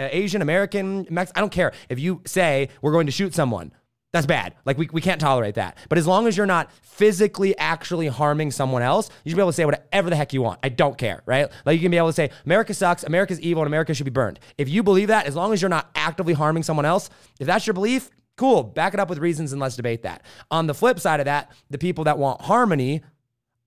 [0.00, 1.72] Asian, American, Mex, I don't care.
[1.88, 3.72] If you say we're going to shoot someone,
[4.16, 4.54] that's bad.
[4.64, 5.78] Like we, we can't tolerate that.
[5.88, 9.50] But as long as you're not physically actually harming someone else, you should be able
[9.50, 10.60] to say whatever the heck you want.
[10.62, 11.48] I don't care, right?
[11.64, 14.10] Like you can be able to say, America sucks, America's evil, and America should be
[14.10, 14.40] burned.
[14.58, 17.66] If you believe that, as long as you're not actively harming someone else, if that's
[17.66, 18.62] your belief, cool.
[18.62, 20.22] Back it up with reasons and let's debate that.
[20.50, 23.02] On the flip side of that, the people that want harmony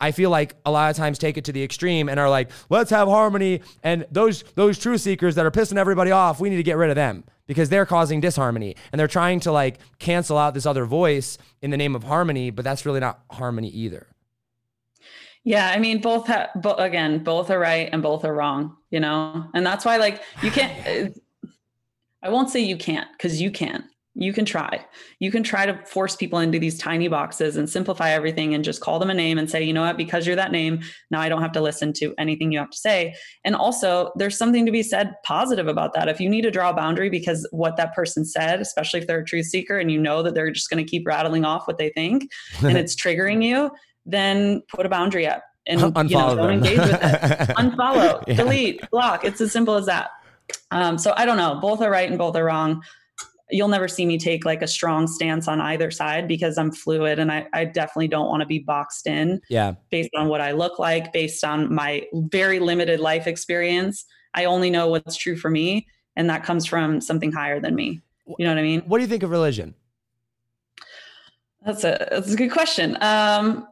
[0.01, 2.51] I feel like a lot of times take it to the extreme and are like,
[2.69, 3.61] let's have harmony.
[3.83, 6.89] And those those truth seekers that are pissing everybody off, we need to get rid
[6.89, 10.85] of them because they're causing disharmony and they're trying to like cancel out this other
[10.85, 14.05] voice in the name of harmony, but that's really not harmony either.
[15.43, 18.99] Yeah, I mean, both have, bo- again, both are right and both are wrong, you
[18.99, 21.17] know, and that's why like you can't.
[22.21, 24.85] I won't say you can't because you can you can try.
[25.19, 28.81] You can try to force people into these tiny boxes and simplify everything and just
[28.81, 30.81] call them a name and say, you know what, because you're that name,
[31.11, 33.15] now I don't have to listen to anything you have to say.
[33.45, 36.09] And also, there's something to be said positive about that.
[36.09, 39.19] If you need to draw a boundary because what that person said, especially if they're
[39.19, 41.77] a truth seeker and you know that they're just going to keep rattling off what
[41.77, 42.29] they think
[42.63, 43.71] and it's triggering you,
[44.05, 46.99] then put a boundary up and Unfollow you know, don't engage with it.
[47.57, 48.33] Unfollow, yeah.
[48.33, 49.23] delete, block.
[49.23, 50.09] It's as simple as that.
[50.71, 51.59] Um, so I don't know.
[51.61, 52.81] Both are right and both are wrong
[53.51, 57.19] you'll never see me take like a strong stance on either side because I'm fluid
[57.19, 59.41] and I, I definitely don't want to be boxed in.
[59.49, 59.73] Yeah.
[59.89, 64.05] Based on what I look like, based on my very limited life experience.
[64.33, 65.87] I only know what's true for me.
[66.15, 68.01] And that comes from something higher than me.
[68.37, 68.81] You know what I mean?
[68.81, 69.73] What do you think of religion?
[71.65, 72.97] That's a that's a good question.
[73.01, 73.67] Um,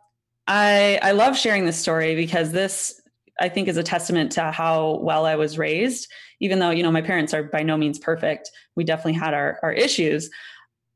[0.48, 2.97] I I love sharing this story because this
[3.40, 6.08] I think is a testament to how well I was raised.
[6.40, 9.60] Even though you know my parents are by no means perfect, we definitely had our
[9.64, 10.30] our issues.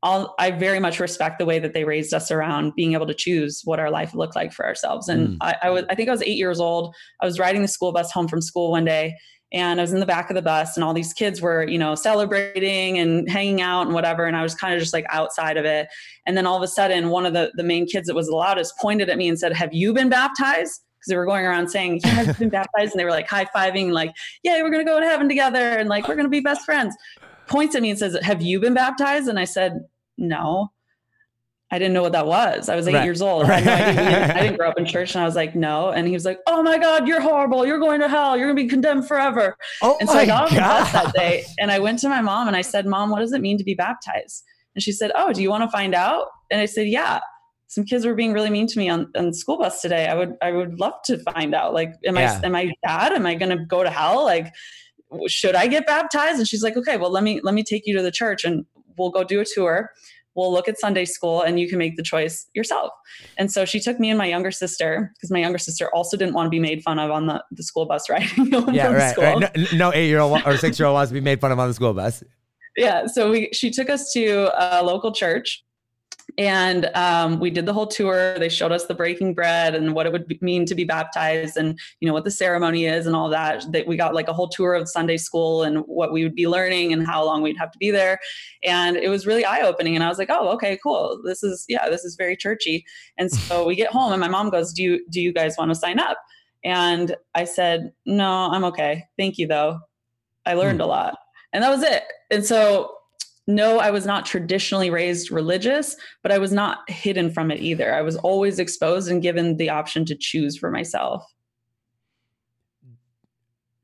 [0.04, 3.14] I'll, I very much respect the way that they raised us around being able to
[3.14, 5.08] choose what our life looked like for ourselves.
[5.08, 5.36] And mm.
[5.40, 6.92] I, I was, I think I was eight years old.
[7.20, 9.14] I was riding the school bus home from school one day,
[9.52, 11.78] and I was in the back of the bus, and all these kids were, you
[11.78, 14.24] know, celebrating and hanging out and whatever.
[14.24, 15.86] And I was kind of just like outside of it.
[16.26, 18.34] And then all of a sudden, one of the the main kids that was the
[18.34, 21.68] loudest pointed at me and said, "Have you been baptized?" Because they were going around
[21.68, 24.84] saying he has been baptized and they were like high fiving like yeah we're gonna
[24.84, 26.96] go to heaven together and like we're gonna be best friends
[27.48, 29.84] points at me and says have you been baptized and i said
[30.16, 30.70] no
[31.72, 32.68] I didn't know what that was.
[32.68, 33.04] I was eight right.
[33.04, 33.48] years old.
[33.48, 33.66] Right.
[33.66, 36.12] I, didn't, I, didn't, grow up in church, and I was like, "No." And he
[36.12, 37.64] was like, "Oh my God, you're horrible.
[37.64, 38.36] You're going to hell.
[38.36, 41.70] You're going to be condemned forever." Oh and so I got bus that day, and
[41.70, 43.72] I went to my mom and I said, "Mom, what does it mean to be
[43.72, 44.44] baptized?"
[44.74, 47.20] And she said, "Oh, do you want to find out?" And I said, "Yeah."
[47.72, 50.06] Some kids were being really mean to me on, on the school bus today.
[50.06, 51.72] I would I would love to find out.
[51.72, 52.38] Like, am yeah.
[52.42, 53.12] I am I bad?
[53.12, 54.24] Am I gonna go to hell?
[54.24, 54.52] Like,
[55.26, 56.38] should I get baptized?
[56.38, 58.66] And she's like, okay, well let me let me take you to the church and
[58.98, 59.88] we'll go do a tour.
[60.34, 62.90] We'll look at Sunday school and you can make the choice yourself.
[63.38, 66.34] And so she took me and my younger sister, because my younger sister also didn't
[66.34, 68.96] want to be made fun of on the, the school bus riding home yeah, from
[68.96, 69.24] right, school.
[69.24, 69.56] Right.
[69.56, 71.58] No, no eight year old or six year old wants to be made fun of
[71.58, 72.22] on the school bus.
[72.76, 73.06] yeah.
[73.06, 75.64] So we she took us to a local church
[76.38, 78.38] and um, we did the whole tour.
[78.38, 81.78] They showed us the breaking bread and what it would mean to be baptized and
[82.00, 83.64] you know what the ceremony is and all that.
[83.72, 86.48] That we got like a whole tour of sunday school and what we would be
[86.48, 88.18] learning and how long we'd have to be there.
[88.64, 89.94] And it was really eye-opening.
[89.94, 91.20] And i was like oh okay cool.
[91.24, 92.84] This is yeah this is very churchy.
[93.18, 95.70] And so we get home and my mom goes do you do you guys want
[95.70, 96.18] to sign up?
[96.64, 99.04] And i said no i'm okay.
[99.18, 99.80] Thank you though.
[100.46, 100.84] I learned mm.
[100.84, 101.18] a lot.
[101.52, 102.04] And that was it.
[102.30, 102.96] And so
[103.46, 107.94] no, I was not traditionally raised religious, but I was not hidden from it either.
[107.94, 111.24] I was always exposed and given the option to choose for myself.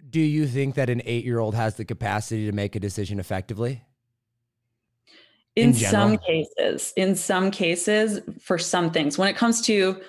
[0.08, 3.18] Do you think that an eight year old has the capacity to make a decision
[3.18, 3.82] effectively?
[5.56, 10.00] In, in some cases, in some cases, for some things, when it comes to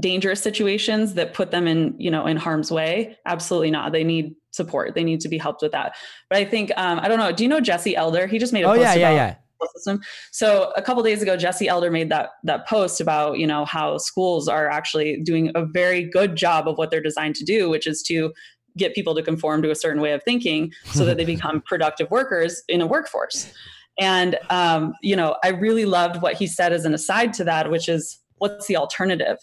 [0.00, 3.92] dangerous situations that put them in, you know, in harm's way, absolutely not.
[3.92, 4.94] They need support.
[4.94, 5.94] They need to be helped with that.
[6.28, 7.32] But I think um, I don't know.
[7.32, 8.26] Do you know Jesse Elder?
[8.26, 9.36] He just made a oh yeah yeah yeah.
[9.74, 10.00] System.
[10.32, 13.98] So a couple days ago, Jesse Elder made that that post about you know how
[13.98, 17.86] schools are actually doing a very good job of what they're designed to do, which
[17.86, 18.32] is to
[18.76, 22.10] get people to conform to a certain way of thinking so that they become productive
[22.10, 23.50] workers in a workforce.
[23.98, 27.70] And um, you know, I really loved what he said as an aside to that,
[27.70, 29.38] which is what's the alternative?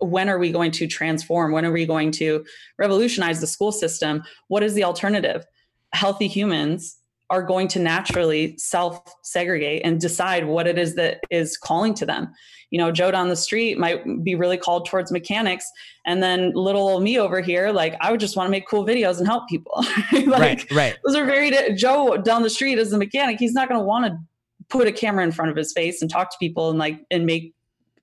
[0.00, 1.52] When are we going to transform?
[1.52, 2.44] When are we going to
[2.78, 4.22] revolutionize the school system?
[4.48, 5.44] What is the alternative?
[5.92, 6.96] Healthy humans
[7.30, 12.04] are going to naturally self segregate and decide what it is that is calling to
[12.04, 12.32] them.
[12.70, 15.64] You know, Joe down the street might be really called towards mechanics.
[16.06, 18.84] And then little old me over here, like, I would just want to make cool
[18.84, 19.84] videos and help people.
[20.12, 20.96] like, right, right.
[21.04, 24.06] Those are very, Joe down the street is a mechanic, he's not going to want
[24.06, 24.18] to
[24.68, 27.26] put a camera in front of his face and talk to people and like, and
[27.26, 27.54] make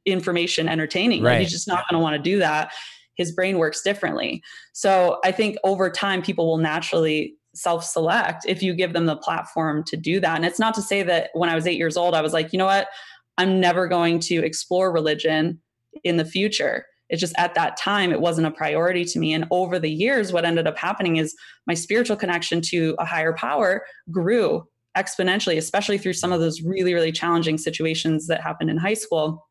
[0.08, 1.22] information entertaining.
[1.22, 1.34] Right.
[1.34, 2.72] Like he's just not going to want to do that.
[3.16, 4.44] His brain works differently.
[4.74, 9.16] So I think over time, people will naturally self select if you give them the
[9.16, 10.36] platform to do that.
[10.36, 12.54] And it's not to say that when I was eight years old, I was like,
[12.54, 12.88] you know what?
[13.38, 15.60] I'm never going to explore religion
[16.04, 16.86] in the future.
[17.10, 19.34] It's just at that time, it wasn't a priority to me.
[19.34, 21.36] And over the years, what ended up happening is
[21.66, 26.94] my spiritual connection to a higher power grew exponentially, especially through some of those really,
[26.94, 29.47] really challenging situations that happened in high school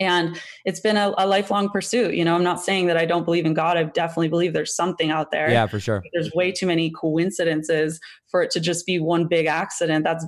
[0.00, 3.24] and it's been a, a, lifelong pursuit you know i'm not saying that i don't
[3.24, 5.50] believe in god i definitely believe there's something out there.
[5.50, 6.02] Yeah for sure.
[6.12, 10.04] There's way too many coincidences for it to just be one big accident.
[10.04, 10.26] That's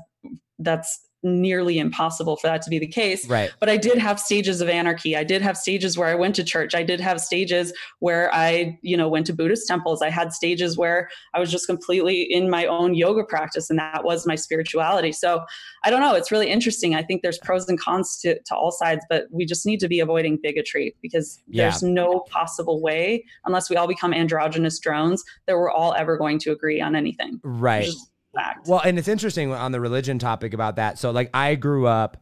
[0.58, 3.28] that's nearly impossible for that to be the case.
[3.28, 3.52] Right.
[3.60, 5.16] But I did have stages of anarchy.
[5.16, 6.74] I did have stages where I went to church.
[6.74, 10.02] I did have stages where I, you know, went to Buddhist temples.
[10.02, 14.04] I had stages where I was just completely in my own yoga practice and that
[14.04, 15.12] was my spirituality.
[15.12, 15.44] So
[15.84, 16.14] I don't know.
[16.14, 16.94] It's really interesting.
[16.94, 19.88] I think there's pros and cons to, to all sides, but we just need to
[19.88, 21.64] be avoiding bigotry because yeah.
[21.64, 26.38] there's no possible way, unless we all become androgynous drones, that we're all ever going
[26.40, 27.40] to agree on anything.
[27.42, 27.90] Right
[28.34, 28.68] fact.
[28.68, 30.98] Well, and it's interesting on the religion topic about that.
[30.98, 32.16] So like I grew up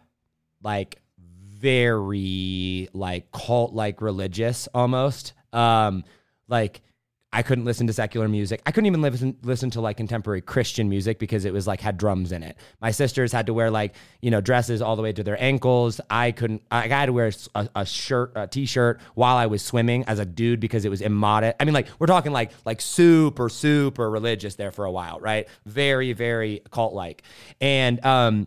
[0.62, 5.32] like very like cult like religious almost.
[5.52, 6.04] Um
[6.48, 6.82] like
[7.30, 8.62] I couldn't listen to secular music.
[8.64, 11.98] I couldn't even listen listen to like contemporary Christian music because it was like had
[11.98, 12.56] drums in it.
[12.80, 16.00] My sisters had to wear like you know dresses all the way to their ankles.
[16.08, 16.62] I couldn't.
[16.70, 20.24] I had to wear a, a shirt, a t-shirt while I was swimming as a
[20.24, 21.56] dude because it was immodest.
[21.60, 25.48] I mean, like we're talking like like super super religious there for a while, right?
[25.66, 27.22] Very very cult like,
[27.60, 28.46] and um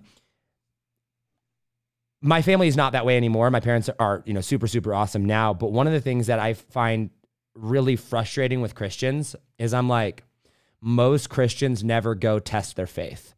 [2.23, 3.49] my family is not that way anymore.
[3.49, 5.55] My parents are, you know, super, super awesome now.
[5.55, 7.09] But one of the things that I find
[7.55, 10.23] really frustrating with Christians is I'm like,
[10.81, 13.33] most Christians never go test their faith.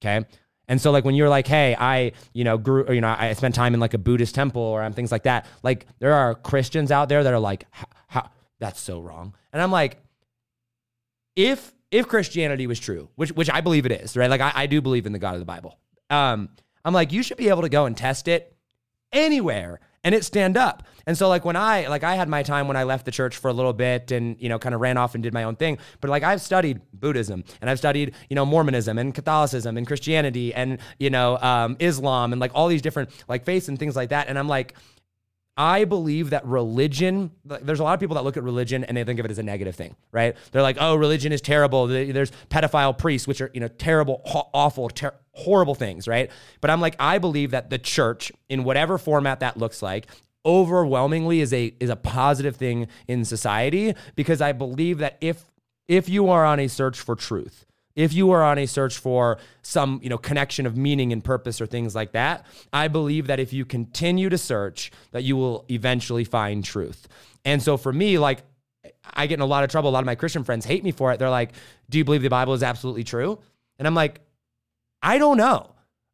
[0.00, 0.26] Okay.
[0.68, 3.32] And so like when you're like, hey, I, you know, grew, or, you know, I
[3.34, 5.46] spent time in like a Buddhist temple or I'm things like that.
[5.62, 7.66] Like there are Christians out there that are like,
[8.08, 9.34] how, that's so wrong.
[9.52, 9.98] And I'm like,
[11.34, 14.30] if if Christianity was true, which which I believe it is, right?
[14.30, 15.78] Like I, I do believe in the God of the Bible.
[16.10, 16.48] Um,
[16.84, 18.56] I'm like, you should be able to go and test it
[19.12, 20.84] anywhere and it stand up.
[21.06, 23.36] And so like when I like I had my time when I left the church
[23.36, 25.56] for a little bit and you know kind of ran off and did my own
[25.56, 25.78] thing.
[26.00, 30.54] But like I've studied Buddhism and I've studied you know Mormonism and Catholicism and Christianity
[30.54, 34.08] and you know um, Islam and like all these different like faiths and things like
[34.10, 34.28] that.
[34.28, 34.74] And I'm like.
[35.58, 39.04] I believe that religion, there's a lot of people that look at religion and they
[39.04, 40.36] think of it as a negative thing, right?
[40.52, 41.86] They're like, oh, religion is terrible.
[41.86, 44.20] There's pedophile priests, which are, you know, terrible,
[44.52, 46.30] awful, ter- horrible things, right?
[46.60, 50.06] But I'm like, I believe that the church, in whatever format that looks like,
[50.44, 55.44] overwhelmingly is a is a positive thing in society because I believe that if
[55.88, 59.38] if you are on a search for truth, if you are on a search for
[59.62, 63.38] some, you know, connection of meaning and purpose or things like that, I believe that
[63.38, 67.08] if you continue to search, that you will eventually find truth.
[67.44, 68.42] And so for me, like
[69.14, 69.90] I get in a lot of trouble.
[69.90, 71.18] A lot of my Christian friends hate me for it.
[71.18, 71.52] They're like,
[71.90, 73.38] "Do you believe the Bible is absolutely true?"
[73.78, 74.20] And I'm like,
[75.06, 75.72] I don't know.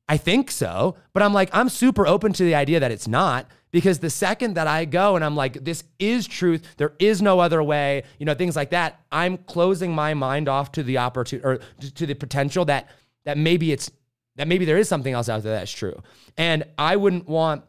[0.09, 3.47] I think so, but I'm like, I'm super open to the idea that it's not
[3.71, 7.41] because the second that I go and I'm like, this is truth, there is no
[7.41, 11.47] other way, you know, things like that, I'm closing my mind off to the opportunity
[11.47, 11.61] or
[11.95, 12.91] to the potential that
[13.25, 13.91] that maybe it's
[14.37, 16.03] that maybe there is something else out there that's true.
[16.37, 17.65] And I wouldn't want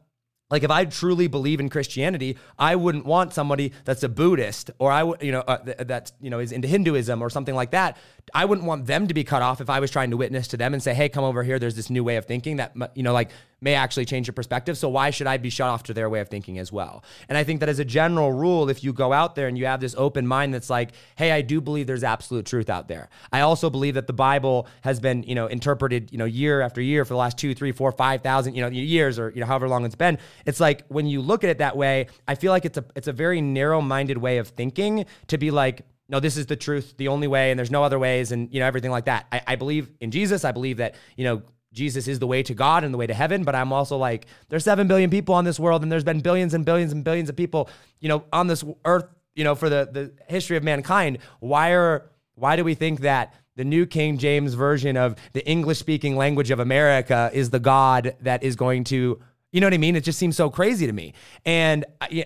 [0.54, 4.92] like if I truly believe in Christianity, I wouldn't want somebody that's a Buddhist or
[4.92, 7.72] I would, you know, uh, th- that you know is into Hinduism or something like
[7.72, 7.98] that.
[8.36, 10.58] I wouldn't want them to be cut off if I was trying to witness to
[10.58, 11.58] them and say, "Hey, come over here.
[11.58, 13.32] There's this new way of thinking that you know, like
[13.64, 14.78] may actually change your perspective.
[14.78, 17.38] So why should I be shut off to their way of thinking as well?" And
[17.38, 19.80] I think that as a general rule, if you go out there and you have
[19.80, 23.42] this open mind that's like, "Hey, I do believe there's absolute truth out there." I
[23.42, 27.06] also believe that the Bible has been, you know, interpreted, you know, year after year
[27.06, 29.68] for the last two, three, four, five thousand, you know, years or you know, however
[29.68, 30.18] long it's been.
[30.46, 33.08] It's like when you look at it that way, I feel like it's a it's
[33.08, 37.08] a very narrow-minded way of thinking to be like no, this is the truth, the
[37.08, 39.26] only way, and there's no other ways, and you know everything like that.
[39.32, 40.44] I, I believe in Jesus.
[40.44, 41.42] I believe that you know
[41.74, 43.44] Jesus is the way to God and the way to heaven.
[43.44, 46.54] But I'm also like, there's seven billion people on this world, and there's been billions
[46.54, 47.70] and billions and billions of people,
[48.00, 49.06] you know, on this earth,
[49.36, 51.18] you know, for the the history of mankind.
[51.40, 55.80] Why are why do we think that the New King James version of the English
[55.80, 59.20] speaking language of America is the God that is going to
[59.52, 59.96] you know what I mean?
[59.96, 61.14] It just seems so crazy to me.
[61.46, 61.86] And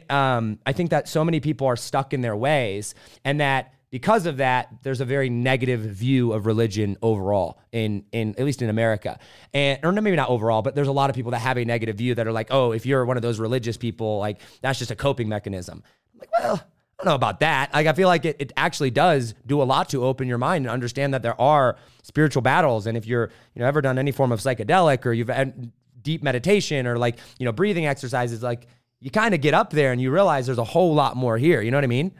[0.09, 2.95] um, I think that so many people are stuck in their ways,
[3.25, 8.35] and that because of that, there's a very negative view of religion overall in in
[8.37, 9.17] at least in America,
[9.55, 11.95] and or maybe not overall, but there's a lot of people that have a negative
[11.95, 14.91] view that are like, oh, if you're one of those religious people, like that's just
[14.91, 15.81] a coping mechanism.
[16.13, 16.61] I'm like, well.
[16.99, 17.71] I don't know about that.
[17.75, 20.65] Like, I feel like it, it actually does do a lot to open your mind
[20.65, 22.87] and understand that there are spiritual battles.
[22.87, 25.71] And if you're, you know, ever done any form of psychedelic or you've had
[26.01, 28.65] deep meditation or like, you know, breathing exercises, like
[28.99, 31.61] you kind of get up there and you realize there's a whole lot more here.
[31.61, 32.15] You know what I mean?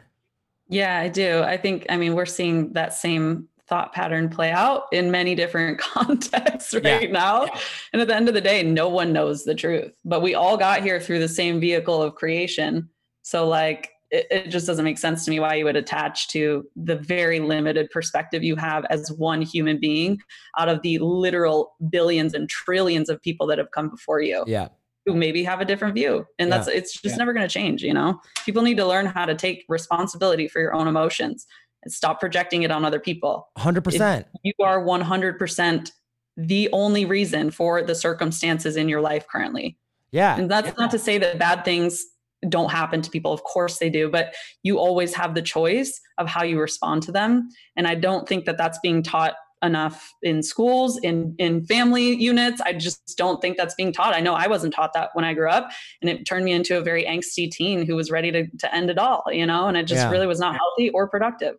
[0.68, 1.42] Yeah, I do.
[1.42, 5.78] I think, I mean, we're seeing that same thought pattern play out in many different
[5.78, 7.10] contexts right yeah.
[7.10, 7.44] now.
[7.44, 7.58] Yeah.
[7.92, 10.56] And at the end of the day, no one knows the truth, but we all
[10.56, 12.88] got here through the same vehicle of creation.
[13.22, 16.66] So, like, it, it, just doesn't make sense to me why you would attach to
[16.76, 20.18] the very limited perspective you have as one human being
[20.58, 24.44] out of the literal billions and trillions of people that have come before you.
[24.46, 24.68] Yeah.
[25.08, 26.26] Who maybe have a different view.
[26.38, 27.16] And that's it's just yeah.
[27.16, 28.20] never going to change, you know?
[28.44, 31.46] People need to learn how to take responsibility for your own emotions
[31.82, 33.48] and stop projecting it on other people.
[33.58, 34.20] 100%.
[34.20, 35.90] If you are 100%
[36.36, 39.76] the only reason for the circumstances in your life currently.
[40.12, 40.36] Yeah.
[40.36, 40.74] And that's yeah.
[40.78, 42.04] not to say that bad things
[42.48, 43.32] don't happen to people.
[43.32, 47.12] Of course they do, but you always have the choice of how you respond to
[47.12, 47.48] them.
[47.76, 52.60] And I don't think that that's being taught enough in schools in in family units
[52.62, 55.34] i just don't think that's being taught i know i wasn't taught that when i
[55.34, 55.68] grew up
[56.00, 58.90] and it turned me into a very angsty teen who was ready to, to end
[58.90, 60.10] it all you know and it just yeah.
[60.10, 61.56] really was not healthy or productive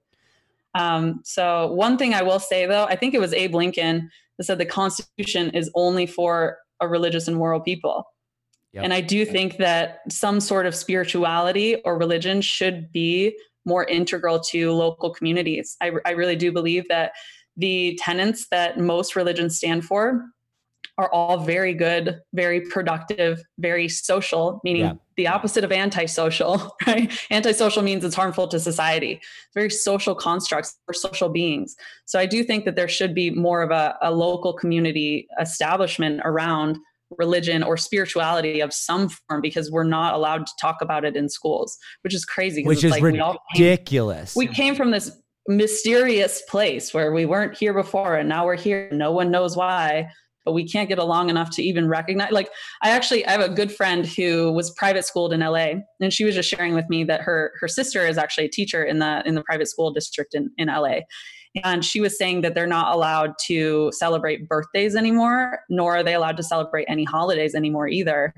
[0.76, 4.45] um, so one thing i will say though i think it was abe lincoln that
[4.45, 8.06] said the constitution is only for a religious and moral people
[8.74, 8.84] Yep.
[8.84, 13.36] And I do think that some sort of spirituality or religion should be
[13.66, 15.76] more integral to local communities.
[15.82, 17.14] I, I really do believe that
[17.60, 20.24] the tenets that most religions stand for
[20.97, 24.93] are all very good, very productive, very social, meaning yeah.
[25.16, 27.18] the opposite of antisocial, right?
[27.32, 29.22] Antisocial means it's harmful to society.
[29.53, 31.76] Very social constructs for social beings.
[32.05, 36.20] So I do think that there should be more of a, a local community establishment
[36.26, 36.78] around
[37.18, 41.30] religion or spirituality of some form because we're not allowed to talk about it in
[41.30, 42.64] schools, which is crazy.
[42.66, 44.36] Which is like ridiculous.
[44.36, 45.12] We, came, we came from this
[45.50, 48.88] mysterious place where we weren't here before and now we're here.
[48.91, 50.08] No one knows why,
[50.45, 52.32] but we can't get along enough to even recognize.
[52.32, 52.50] Like,
[52.84, 56.24] I actually I have a good friend who was private schooled in LA, and she
[56.24, 59.24] was just sharing with me that her her sister is actually a teacher in the
[59.26, 61.00] in the private school district in in LA
[61.64, 66.14] and she was saying that they're not allowed to celebrate birthdays anymore, nor are they
[66.14, 68.34] allowed to celebrate any holidays anymore either.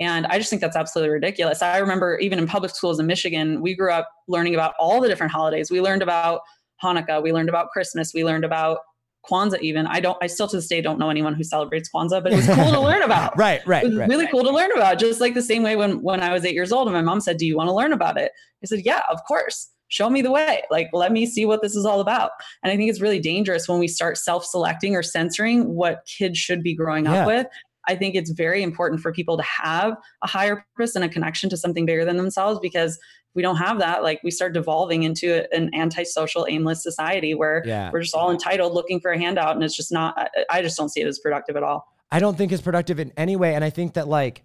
[0.00, 1.62] And I just think that's absolutely ridiculous.
[1.62, 5.08] I remember even in public schools in Michigan, we grew up learning about all the
[5.08, 5.70] different holidays.
[5.70, 6.40] We learned about
[6.82, 8.80] Hanukkah, we learned about Christmas, we learned about
[9.28, 9.86] Kwanzaa even.
[9.86, 12.36] I don't I still to this day don't know anyone who celebrates Kwanzaa, but it
[12.36, 13.36] was cool to learn about.
[13.36, 13.84] right, right.
[13.84, 14.30] It was right, really right.
[14.30, 14.98] cool to learn about.
[14.98, 17.20] Just like the same way when when I was eight years old and my mom
[17.20, 18.32] said, Do you want to learn about it?
[18.62, 21.76] I said, Yeah, of course show me the way like let me see what this
[21.76, 22.32] is all about
[22.62, 26.62] and i think it's really dangerous when we start self-selecting or censoring what kids should
[26.62, 27.20] be growing yeah.
[27.20, 27.46] up with
[27.86, 31.50] i think it's very important for people to have a higher purpose and a connection
[31.50, 32.98] to something bigger than themselves because
[33.34, 37.90] we don't have that like we start devolving into an antisocial aimless society where yeah.
[37.92, 40.88] we're just all entitled looking for a handout and it's just not i just don't
[40.88, 43.64] see it as productive at all i don't think it's productive in any way and
[43.64, 44.42] i think that like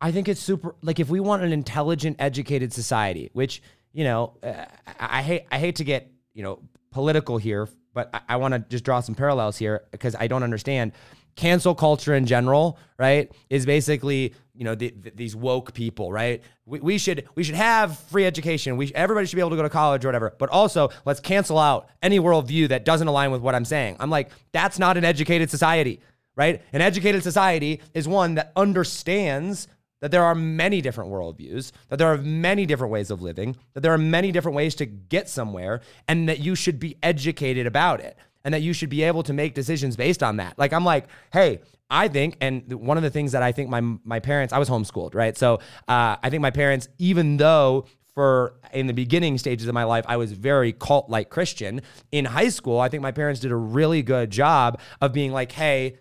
[0.00, 3.60] I think it's super like if we want an intelligent, educated society, which
[3.92, 4.64] you know, uh,
[5.00, 6.60] I hate I hate to get you know
[6.92, 10.44] political here but I, I want to just draw some parallels here because I don't
[10.44, 10.92] understand.
[11.38, 16.42] Cancel culture in general, right, is basically you know the, the, these woke people, right?
[16.66, 18.76] We, we should we should have free education.
[18.76, 20.34] We everybody should be able to go to college or whatever.
[20.36, 23.96] But also let's cancel out any worldview that doesn't align with what I'm saying.
[24.00, 26.00] I'm like that's not an educated society,
[26.34, 26.60] right?
[26.72, 29.68] An educated society is one that understands
[30.00, 33.82] that there are many different worldviews, that there are many different ways of living, that
[33.82, 38.00] there are many different ways to get somewhere, and that you should be educated about
[38.00, 40.58] it and that you should be able to make decisions based on that.
[40.58, 41.60] Like I'm like, hey,
[41.90, 44.68] I think, and one of the things that I think my my parents, I was
[44.68, 45.36] homeschooled, right?
[45.36, 45.54] So
[45.88, 50.04] uh, I think my parents, even though for in the beginning stages of my life,
[50.08, 51.82] I was very cult like Christian.
[52.12, 55.52] In high school, I think my parents did a really good job of being like,
[55.52, 55.98] hey,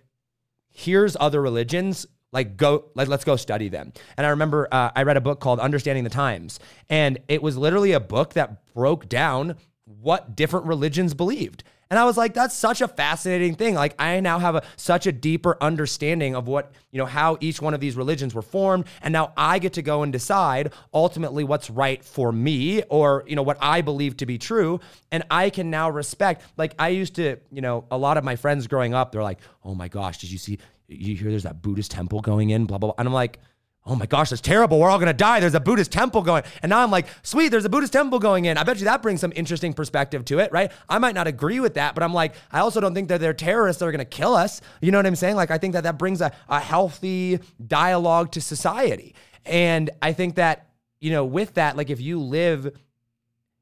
[0.69, 5.03] here's other religions like go like let's go study them and i remember uh, i
[5.03, 6.59] read a book called understanding the times
[6.89, 12.05] and it was literally a book that broke down what different religions believed and i
[12.05, 13.75] was like that's such a fascinating thing.
[13.75, 17.61] Like i now have a, such a deeper understanding of what you know how each
[17.61, 18.85] one of these religions were formed.
[19.01, 23.35] And now i get to go and decide ultimately what's right for me or you
[23.35, 24.79] know what i believe to be true.
[25.11, 28.35] And i can now respect like i used to you know a lot of my
[28.35, 30.57] friends growing up they're like oh my gosh did you see
[30.87, 32.95] you hear there's that Buddhist temple going in, blah, blah, blah.
[32.97, 33.39] And I'm like,
[33.87, 34.79] oh my gosh, that's terrible.
[34.79, 35.39] We're all going to die.
[35.39, 36.43] There's a Buddhist temple going.
[36.61, 38.57] And now I'm like, sweet, there's a Buddhist temple going in.
[38.57, 40.71] I bet you that brings some interesting perspective to it, right?
[40.89, 43.33] I might not agree with that, but I'm like, I also don't think that they're
[43.33, 44.61] terrorists that are going to kill us.
[44.81, 45.35] You know what I'm saying?
[45.35, 49.15] Like, I think that that brings a, a healthy dialogue to society.
[49.45, 50.69] And I think that,
[50.99, 52.75] you know, with that, like if you live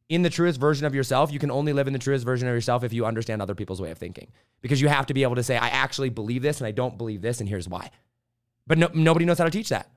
[0.10, 2.54] in the truest version of yourself, you can only live in the truest version of
[2.54, 4.28] yourself if you understand other people's way of thinking.
[4.62, 6.98] Because you have to be able to say, I actually believe this and I don't
[6.98, 7.92] believe this, and here's why.
[8.68, 9.90] But no, nobody knows how to teach that.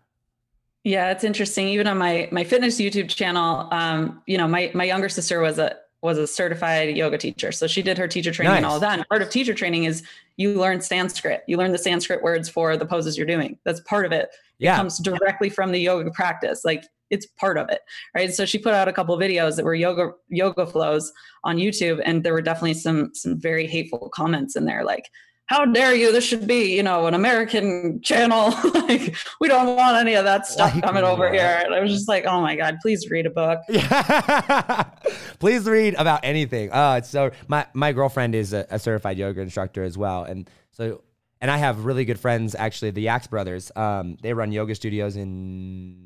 [0.88, 1.68] Yeah, it's interesting.
[1.68, 5.58] Even on my my fitness YouTube channel, um, you know, my my younger sister was
[5.58, 7.52] a was a certified yoga teacher.
[7.52, 8.58] So she did her teacher training nice.
[8.58, 8.98] and all that.
[8.98, 10.02] And part of teacher training is
[10.38, 11.42] you learn Sanskrit.
[11.46, 13.58] You learn the Sanskrit words for the poses you're doing.
[13.64, 14.30] That's part of it.
[14.58, 14.74] Yeah.
[14.74, 16.64] It comes directly from the yoga practice.
[16.64, 17.80] Like it's part of it
[18.14, 21.10] right so she put out a couple of videos that were yoga yoga flows
[21.42, 25.08] on youtube and there were definitely some some very hateful comments in there like
[25.48, 26.12] how dare you?
[26.12, 28.54] This should be you know an american channel.
[28.88, 31.62] Like we don't want any of that stuff like coming over here.
[31.62, 33.60] And i was just like oh my god please read a book.
[33.68, 34.84] Yeah.
[35.38, 36.70] please read about anything.
[36.72, 40.24] Oh it's so my my girlfriend is a, a certified yoga instructor as well.
[40.24, 41.02] And so
[41.40, 43.70] and i have really good friends actually the Yaks brothers.
[43.76, 45.96] Um, they run yoga studios in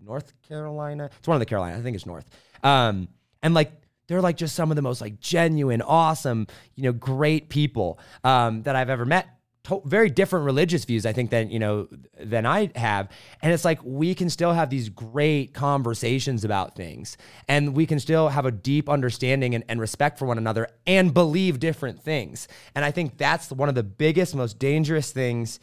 [0.00, 1.10] North Carolina.
[1.18, 1.80] It's one of the carolinas.
[1.80, 2.26] I think it's North.
[2.62, 3.08] Um,
[3.42, 3.72] and like
[4.06, 8.62] they're like just some of the most like genuine, awesome, you know, great people um,
[8.62, 9.28] that I've ever met.
[9.64, 11.86] To- very different religious views, I think, than you know
[12.18, 13.08] than I have,
[13.42, 18.00] and it's like we can still have these great conversations about things, and we can
[18.00, 22.48] still have a deep understanding and, and respect for one another, and believe different things.
[22.74, 25.60] And I think that's one of the biggest, most dangerous things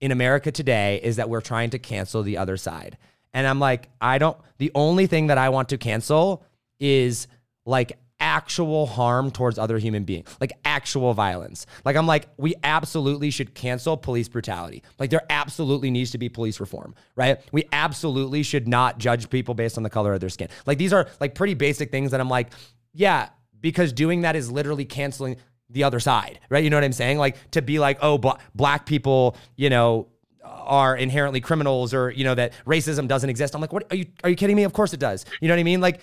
[0.00, 2.98] in America today is that we're trying to cancel the other side.
[3.34, 6.44] And I'm like, I don't, the only thing that I want to cancel
[6.80, 7.28] is
[7.64, 11.66] like actual harm towards other human beings, like actual violence.
[11.84, 14.84] Like, I'm like, we absolutely should cancel police brutality.
[14.98, 17.40] Like, there absolutely needs to be police reform, right?
[17.50, 20.48] We absolutely should not judge people based on the color of their skin.
[20.66, 22.52] Like, these are like pretty basic things that I'm like,
[22.92, 25.36] yeah, because doing that is literally canceling
[25.68, 26.62] the other side, right?
[26.62, 27.18] You know what I'm saying?
[27.18, 30.08] Like, to be like, oh, bl- black people, you know,
[30.44, 33.54] are inherently criminals or you know that racism doesn't exist.
[33.54, 34.64] I'm like, what are you are you kidding me?
[34.64, 35.24] Of course it does.
[35.40, 35.80] You know what I mean?
[35.80, 36.00] Like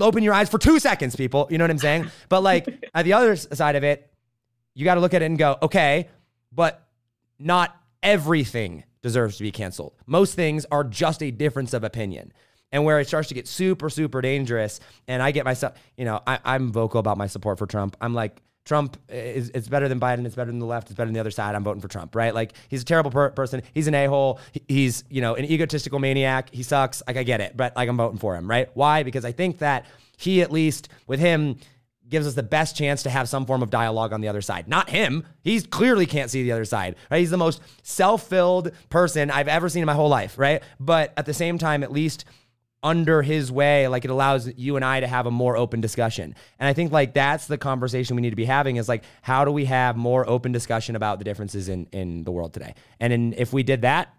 [0.00, 1.46] open your eyes for 2 seconds, people.
[1.50, 2.10] You know what I'm saying?
[2.28, 4.10] But like at the other side of it,
[4.74, 6.08] you got to look at it and go, okay,
[6.52, 6.88] but
[7.38, 9.92] not everything deserves to be canceled.
[10.06, 12.32] Most things are just a difference of opinion.
[12.70, 16.20] And where it starts to get super, super dangerous, and I get myself, you know,
[16.26, 17.96] I, I'm vocal about my support for Trump.
[18.00, 20.26] I'm like, Trump is better than Biden.
[20.26, 20.90] It's better than the left.
[20.90, 21.54] It's better than the other side.
[21.54, 22.34] I'm voting for Trump, right?
[22.34, 23.62] Like he's a terrible per- person.
[23.72, 24.40] He's an a hole.
[24.68, 26.50] He's you know an egotistical maniac.
[26.52, 27.02] He sucks.
[27.06, 28.68] Like I get it, but like I'm voting for him, right?
[28.74, 29.04] Why?
[29.04, 29.86] Because I think that
[30.18, 31.56] he at least with him
[32.10, 34.68] gives us the best chance to have some form of dialogue on the other side.
[34.68, 35.24] Not him.
[35.42, 36.96] He clearly can't see the other side.
[37.10, 37.20] Right?
[37.20, 40.62] He's the most self-filled person I've ever seen in my whole life, right?
[40.78, 42.26] But at the same time, at least
[42.82, 46.34] under his way like it allows you and I to have a more open discussion.
[46.58, 49.44] And I think like that's the conversation we need to be having is like how
[49.44, 52.74] do we have more open discussion about the differences in in the world today?
[53.00, 54.14] And in, if we did that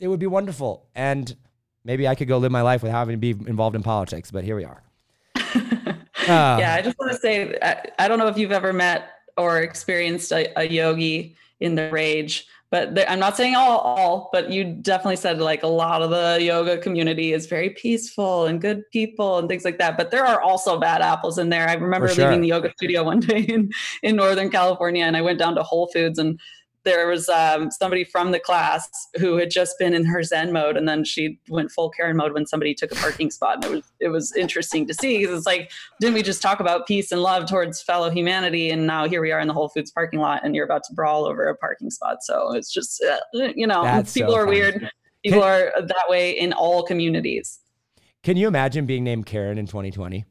[0.00, 0.88] it would be wonderful.
[0.94, 1.36] And
[1.84, 4.42] maybe I could go live my life without having to be involved in politics, but
[4.42, 4.82] here we are.
[5.36, 5.94] uh,
[6.26, 9.60] yeah, I just want to say I, I, don't know if you've ever met or
[9.60, 14.50] experienced a, a yogi in the rage but there, I'm not saying all, all, but
[14.50, 18.88] you definitely said like a lot of the yoga community is very peaceful and good
[18.92, 19.96] people and things like that.
[19.96, 21.68] But there are also bad apples in there.
[21.68, 22.26] I remember sure.
[22.26, 23.72] leaving the yoga studio one day in,
[24.04, 26.38] in Northern California and I went down to Whole Foods and
[26.84, 30.76] there was um, somebody from the class who had just been in her Zen mode,
[30.76, 33.56] and then she went full Karen mode when somebody took a parking spot.
[33.56, 35.70] And it was it was interesting to see because it's like,
[36.00, 39.32] didn't we just talk about peace and love towards fellow humanity, and now here we
[39.32, 41.90] are in the Whole Foods parking lot, and you're about to brawl over a parking
[41.90, 42.18] spot.
[42.22, 43.18] So it's just uh,
[43.54, 44.60] you know, That's people so are funny.
[44.60, 44.90] weird.
[45.24, 47.60] People are that way in all communities.
[48.22, 50.24] Can you imagine being named Karen in 2020?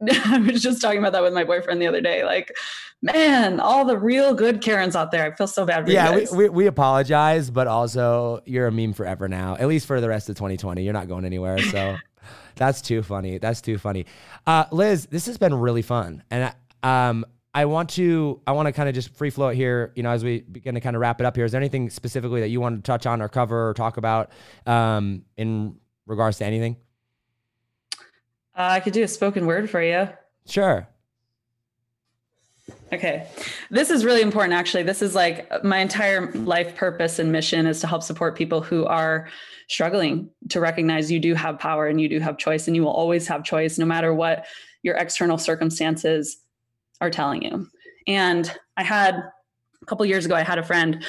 [0.26, 2.24] I was just talking about that with my boyfriend the other day.
[2.24, 2.56] Like,
[3.02, 5.30] man, all the real good Karens out there.
[5.30, 6.20] I feel so bad for yeah, you.
[6.20, 10.00] Yeah, we, we, we, apologize, but also you're a meme forever now, at least for
[10.00, 10.82] the rest of 2020.
[10.82, 11.58] You're not going anywhere.
[11.58, 11.96] So
[12.56, 13.38] that's too funny.
[13.38, 14.06] That's too funny.
[14.46, 16.22] Uh, Liz, this has been really fun.
[16.30, 19.92] And um, I want to I want to kind of just free flow it here,
[19.96, 21.44] you know, as we begin to kind of wrap it up here.
[21.44, 24.30] Is there anything specifically that you want to touch on or cover or talk about
[24.66, 25.76] um, in
[26.06, 26.76] regards to anything?
[28.54, 30.08] Uh, I could do a spoken word for you.
[30.46, 30.88] Sure.
[32.92, 33.28] Okay.
[33.70, 34.82] This is really important, actually.
[34.82, 38.84] This is like my entire life purpose and mission is to help support people who
[38.84, 39.28] are
[39.68, 42.90] struggling to recognize you do have power and you do have choice, and you will
[42.90, 44.46] always have choice no matter what
[44.82, 46.38] your external circumstances
[47.00, 47.68] are telling you.
[48.06, 51.04] And I had a couple years ago, I had a friend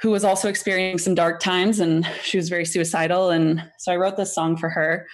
[0.00, 3.30] who was also experiencing some dark times and she was very suicidal.
[3.30, 5.06] And so I wrote this song for her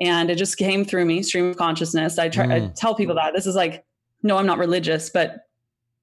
[0.00, 2.18] and it just came through me stream of consciousness.
[2.18, 2.52] I try mm.
[2.52, 3.34] i tell people that.
[3.34, 3.84] This is like
[4.22, 5.46] no i'm not religious but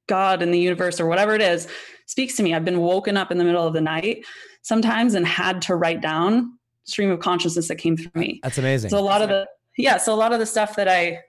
[0.08, 1.68] god and the universe or whatever it is
[2.06, 2.54] speaks to me.
[2.54, 4.26] I've been woken up in the middle of the night
[4.62, 8.40] sometimes and had to write down stream of consciousness that came through me.
[8.44, 8.92] That's amazing.
[8.92, 11.20] So a lot of the yeah so a lot of the stuff that i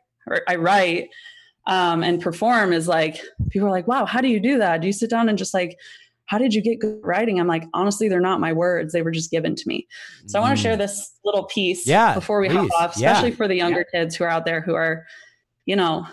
[0.48, 1.08] i write
[1.68, 4.80] um, and perform is like people are like wow how do you do that?
[4.80, 5.78] Do you sit down and just like
[6.26, 7.40] how did you get good writing?
[7.40, 8.92] I'm like, honestly, they're not my words.
[8.92, 9.86] They were just given to me.
[10.26, 10.78] So I want to share mm.
[10.78, 12.70] this little piece yeah, before we please.
[12.72, 13.36] hop off, especially yeah.
[13.36, 14.00] for the younger yeah.
[14.00, 15.06] kids who are out there who are,
[15.64, 16.06] you know,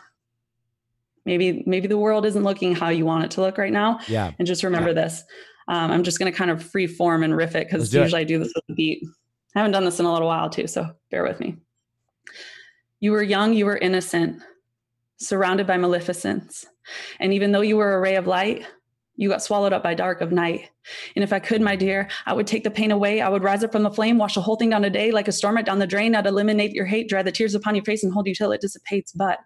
[1.26, 4.00] maybe maybe the world isn't looking how you want it to look right now.
[4.08, 4.32] Yeah.
[4.38, 5.24] And just remember this.
[5.68, 8.26] Um, I'm just going to kind of free form and riff it because usually it.
[8.26, 9.04] I do this with a beat.
[9.56, 11.58] I haven't done this in a little while too, so bear with me.
[13.00, 14.42] You were young, you were innocent,
[15.18, 16.66] surrounded by maleficence.
[17.20, 18.66] And even though you were a ray of light,
[19.16, 20.70] you got swallowed up by dark of night.
[21.16, 23.22] And if I could, my dear, I would take the pain away.
[23.22, 25.28] I would rise up from the flame, wash the whole thing down a day like
[25.28, 26.16] a storm right down the drain.
[26.16, 28.62] I'd eliminate your hate, dry the tears upon your face, and hold you till it
[28.62, 29.12] dissipates.
[29.12, 29.40] But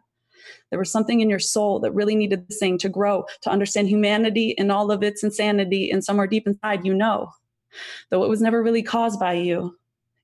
[0.70, 3.90] there was something in your soul that really needed this thing to grow, to understand
[3.90, 5.92] humanity and all of its insanity.
[5.92, 7.30] And somewhere deep inside, you know,
[8.10, 9.78] though it was never really caused by you.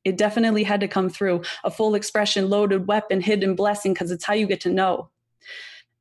[0.05, 4.25] It definitely had to come through a full expression, loaded weapon, hidden blessing, because it's
[4.25, 5.09] how you get to know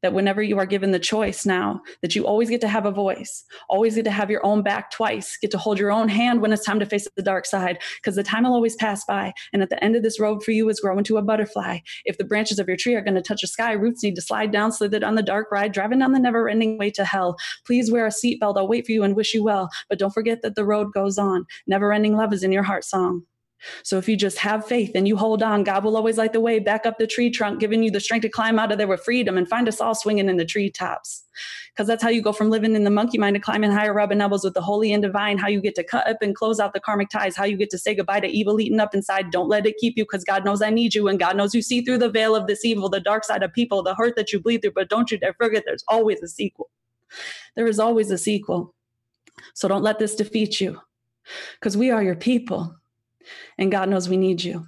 [0.02, 2.90] that whenever you are given the choice now, that you always get to have a
[2.90, 6.40] voice, always get to have your own back twice, get to hold your own hand
[6.40, 9.32] when it's time to face the dark side, because the time will always pass by.
[9.52, 11.78] And at the end of this road for you is growing to a butterfly.
[12.04, 14.22] If the branches of your tree are going to touch the sky, roots need to
[14.22, 17.36] slide down, slither on the dark ride, driving down the never ending way to hell.
[17.66, 18.56] Please wear a seatbelt.
[18.56, 19.68] I'll wait for you and wish you well.
[19.88, 21.46] But don't forget that the road goes on.
[21.66, 23.22] Never ending love is in your heart song.
[23.82, 26.40] So if you just have faith and you hold on, God will always light the
[26.40, 28.86] way back up the tree trunk, giving you the strength to climb out of there
[28.86, 31.24] with freedom and find us all swinging in the treetops.
[31.72, 34.20] Because that's how you go from living in the monkey mind to climbing higher, rubbing
[34.20, 36.74] elbows with the holy and divine, how you get to cut up and close out
[36.74, 39.30] the karmic ties, how you get to say goodbye to evil eating up inside.
[39.30, 41.62] Don't let it keep you because God knows I need you and God knows you
[41.62, 44.32] see through the veil of this evil, the dark side of people, the hurt that
[44.32, 44.72] you bleed through.
[44.72, 46.68] But don't you dare forget there's always a sequel.
[47.56, 48.74] There is always a sequel.
[49.54, 50.80] So don't let this defeat you
[51.58, 52.76] because we are your people
[53.58, 54.66] and God knows we need you.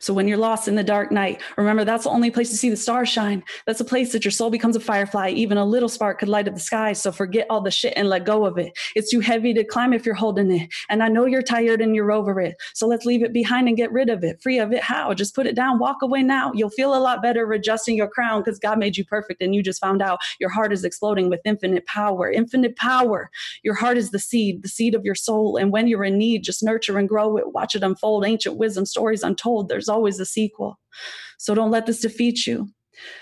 [0.00, 2.70] So when you're lost in the dark night, remember that's the only place to see
[2.70, 3.42] the stars shine.
[3.66, 5.30] That's a place that your soul becomes a firefly.
[5.30, 6.92] Even a little spark could light up the sky.
[6.92, 8.76] So forget all the shit and let go of it.
[8.94, 10.72] It's too heavy to climb if you're holding it.
[10.88, 12.56] And I know you're tired and you're over it.
[12.74, 14.42] So let's leave it behind and get rid of it.
[14.42, 14.82] Free of it.
[14.82, 15.14] How?
[15.14, 15.78] Just put it down.
[15.78, 16.52] Walk away now.
[16.54, 19.62] You'll feel a lot better adjusting your crown because God made you perfect and you
[19.62, 22.30] just found out your heart is exploding with infinite power.
[22.30, 23.30] Infinite power.
[23.62, 25.56] Your heart is the seed, the seed of your soul.
[25.56, 27.52] And when you're in need, just nurture and grow it.
[27.52, 28.24] Watch it unfold.
[28.24, 30.78] Ancient wisdom stories untold there's always a sequel.
[31.38, 32.68] So don't let this defeat you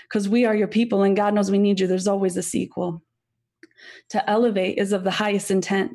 [0.07, 1.87] because we are your people and God knows we need you.
[1.87, 3.01] There's always a sequel.
[4.11, 5.93] To elevate is of the highest intent.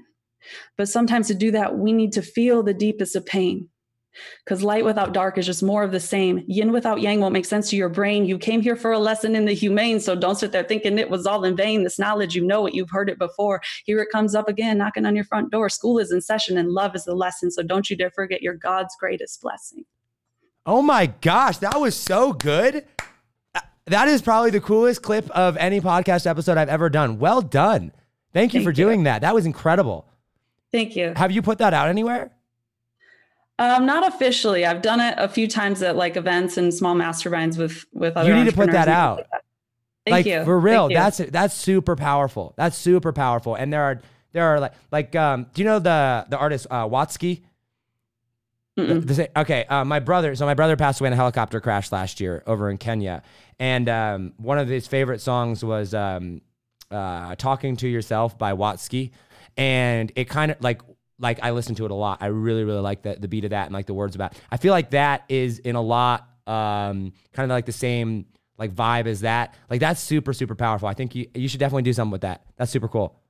[0.77, 3.69] But sometimes to do that, we need to feel the deepest of pain.
[4.45, 6.43] Because light without dark is just more of the same.
[6.49, 8.25] Yin without yang won't make sense to your brain.
[8.25, 11.11] You came here for a lesson in the humane, so don't sit there thinking it
[11.11, 11.85] was all in vain.
[11.85, 13.61] This knowledge, you know it, you've heard it before.
[13.85, 15.69] Here it comes up again, knocking on your front door.
[15.69, 18.55] School is in session and love is the lesson, so don't you dare forget your
[18.55, 19.85] God's greatest blessing.
[20.69, 22.85] Oh my gosh, that was so good.
[23.87, 27.19] That is probably the coolest clip of any podcast episode I've ever done.
[27.19, 27.91] Well done.
[28.35, 29.05] Thank you Thank for doing you.
[29.05, 29.23] that.
[29.23, 30.07] That was incredible.
[30.71, 31.15] Thank you.
[31.17, 32.33] Have you put that out anywhere?
[33.59, 34.67] Um, not officially.
[34.67, 38.29] I've done it a few times at like events and small masterminds with with other.
[38.29, 39.25] You need to put that out.
[40.05, 40.45] Thank like you.
[40.45, 40.97] for real, Thank you.
[40.99, 42.53] that's that's super powerful.
[42.59, 43.55] That's super powerful.
[43.55, 46.87] And there are there are like like um, do you know the the artist uh,
[46.87, 47.41] Watsky?
[48.79, 50.35] The sa- okay, uh, my brother.
[50.35, 53.23] So my brother passed away in a helicopter crash last year over in Kenya,
[53.59, 56.41] and um, one of his favorite songs was um,
[56.91, 59.11] uh, "Talking to Yourself" by Watsky,
[59.57, 60.83] and it kind of like
[61.19, 62.19] like I listen to it a lot.
[62.21, 64.33] I really really like the the beat of that and like the words about.
[64.33, 64.39] It.
[64.51, 68.27] I feel like that is in a lot um, kind of like the same
[68.59, 69.55] like vibe as that.
[69.69, 70.89] Like that's super super powerful.
[70.89, 72.45] I think you you should definitely do something with that.
[72.57, 73.21] That's super cool.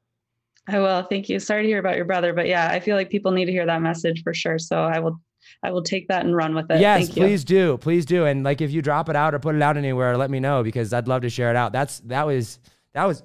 [0.68, 1.02] I will.
[1.02, 1.40] Thank you.
[1.40, 3.64] Sorry to hear about your brother, but yeah, I feel like people need to hear
[3.64, 4.58] that message for sure.
[4.58, 5.18] So I will,
[5.62, 6.80] I will take that and run with it.
[6.80, 7.22] Yes, Thank you.
[7.22, 7.78] please do.
[7.78, 8.24] Please do.
[8.26, 10.62] And like if you drop it out or put it out anywhere, let me know
[10.62, 11.72] because I'd love to share it out.
[11.72, 12.58] That's that was
[12.94, 13.22] that was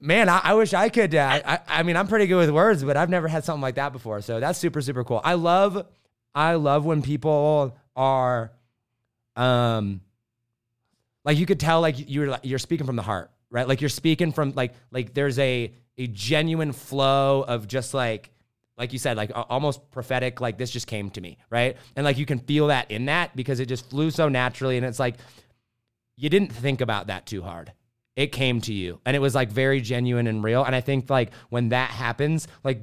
[0.00, 2.84] man, I, I wish I could uh, I I mean, I'm pretty good with words,
[2.84, 4.20] but I've never had something like that before.
[4.20, 5.20] So that's super super cool.
[5.24, 5.86] I love
[6.34, 8.52] I love when people are
[9.36, 10.00] um
[11.24, 13.66] like you could tell like you're you're speaking from the heart, right?
[13.66, 18.30] Like you're speaking from like like there's a a genuine flow of just like
[18.76, 21.76] like you said like almost prophetic like this just came to me, right?
[21.96, 24.84] And like you can feel that in that because it just flew so naturally and
[24.84, 25.16] it's like
[26.16, 27.72] you didn't think about that too hard.
[28.16, 31.10] It came to you and it was like very genuine and real and I think
[31.10, 32.80] like when that happens like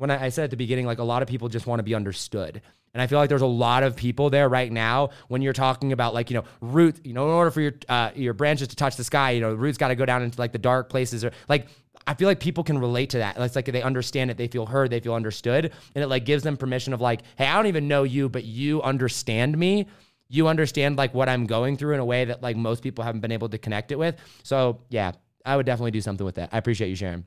[0.00, 1.94] when I, said at the beginning, like a lot of people just want to be
[1.94, 2.62] understood.
[2.94, 5.92] And I feel like there's a lot of people there right now when you're talking
[5.92, 8.76] about like, you know, root, you know, in order for your uh, your branches to
[8.76, 10.88] touch the sky, you know, the roots got to go down into like the dark
[10.88, 11.66] places or like
[12.10, 13.36] I feel like people can relate to that.
[13.38, 16.42] It's like they understand it, they feel heard, they feel understood, and it like gives
[16.42, 19.86] them permission of like, hey, I don't even know you, but you understand me.
[20.28, 23.20] You understand like what I'm going through in a way that like most people haven't
[23.20, 24.16] been able to connect it with.
[24.42, 25.12] So yeah,
[25.46, 26.48] I would definitely do something with that.
[26.50, 27.24] I appreciate you sharing.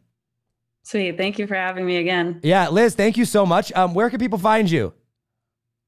[0.83, 1.15] Sweet.
[1.15, 2.41] Thank you for having me again.
[2.43, 3.71] Yeah, Liz, thank you so much.
[3.71, 4.93] Um, where can people find you?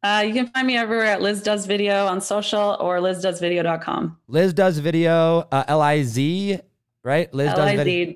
[0.04, 4.18] Uh, you can find me everywhere at Liz Does Video on social or lizdoesvideo.com.
[4.30, 6.60] Liz does video, uh, L I Z,
[7.04, 7.34] right?
[7.34, 8.16] Liz does video.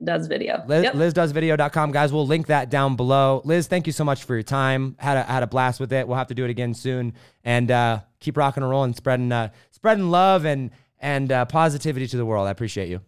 [0.00, 0.62] L-I-Z does video.
[0.66, 0.94] Liz, Yep.
[0.94, 2.12] LizDoesVideo.com, guys.
[2.12, 3.42] We'll link that down below.
[3.44, 4.96] Liz, thank you so much for your time.
[4.98, 6.06] Had a had a blast with it.
[6.08, 7.12] We'll have to do it again soon.
[7.44, 12.16] And uh, keep rocking and rolling, spreading uh, spreading love and and uh, positivity to
[12.16, 12.46] the world.
[12.46, 13.00] I appreciate you,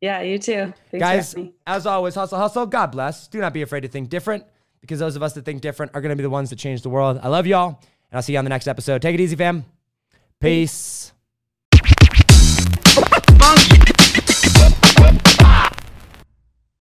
[0.00, 0.72] Yeah, you too.
[0.90, 1.34] Thanks guys.
[1.34, 1.48] for.
[1.66, 2.66] As always, hustle, hustle.
[2.66, 3.28] God bless.
[3.28, 4.44] Do not be afraid to think different,
[4.80, 6.82] because those of us that think different are going to be the ones that change
[6.82, 7.20] the world.
[7.22, 7.68] I love y'all,
[8.10, 9.02] and I'll see you on the next episode.
[9.02, 9.64] Take it easy, fam.
[10.40, 11.12] Peace.
[13.38, 13.85] Funky.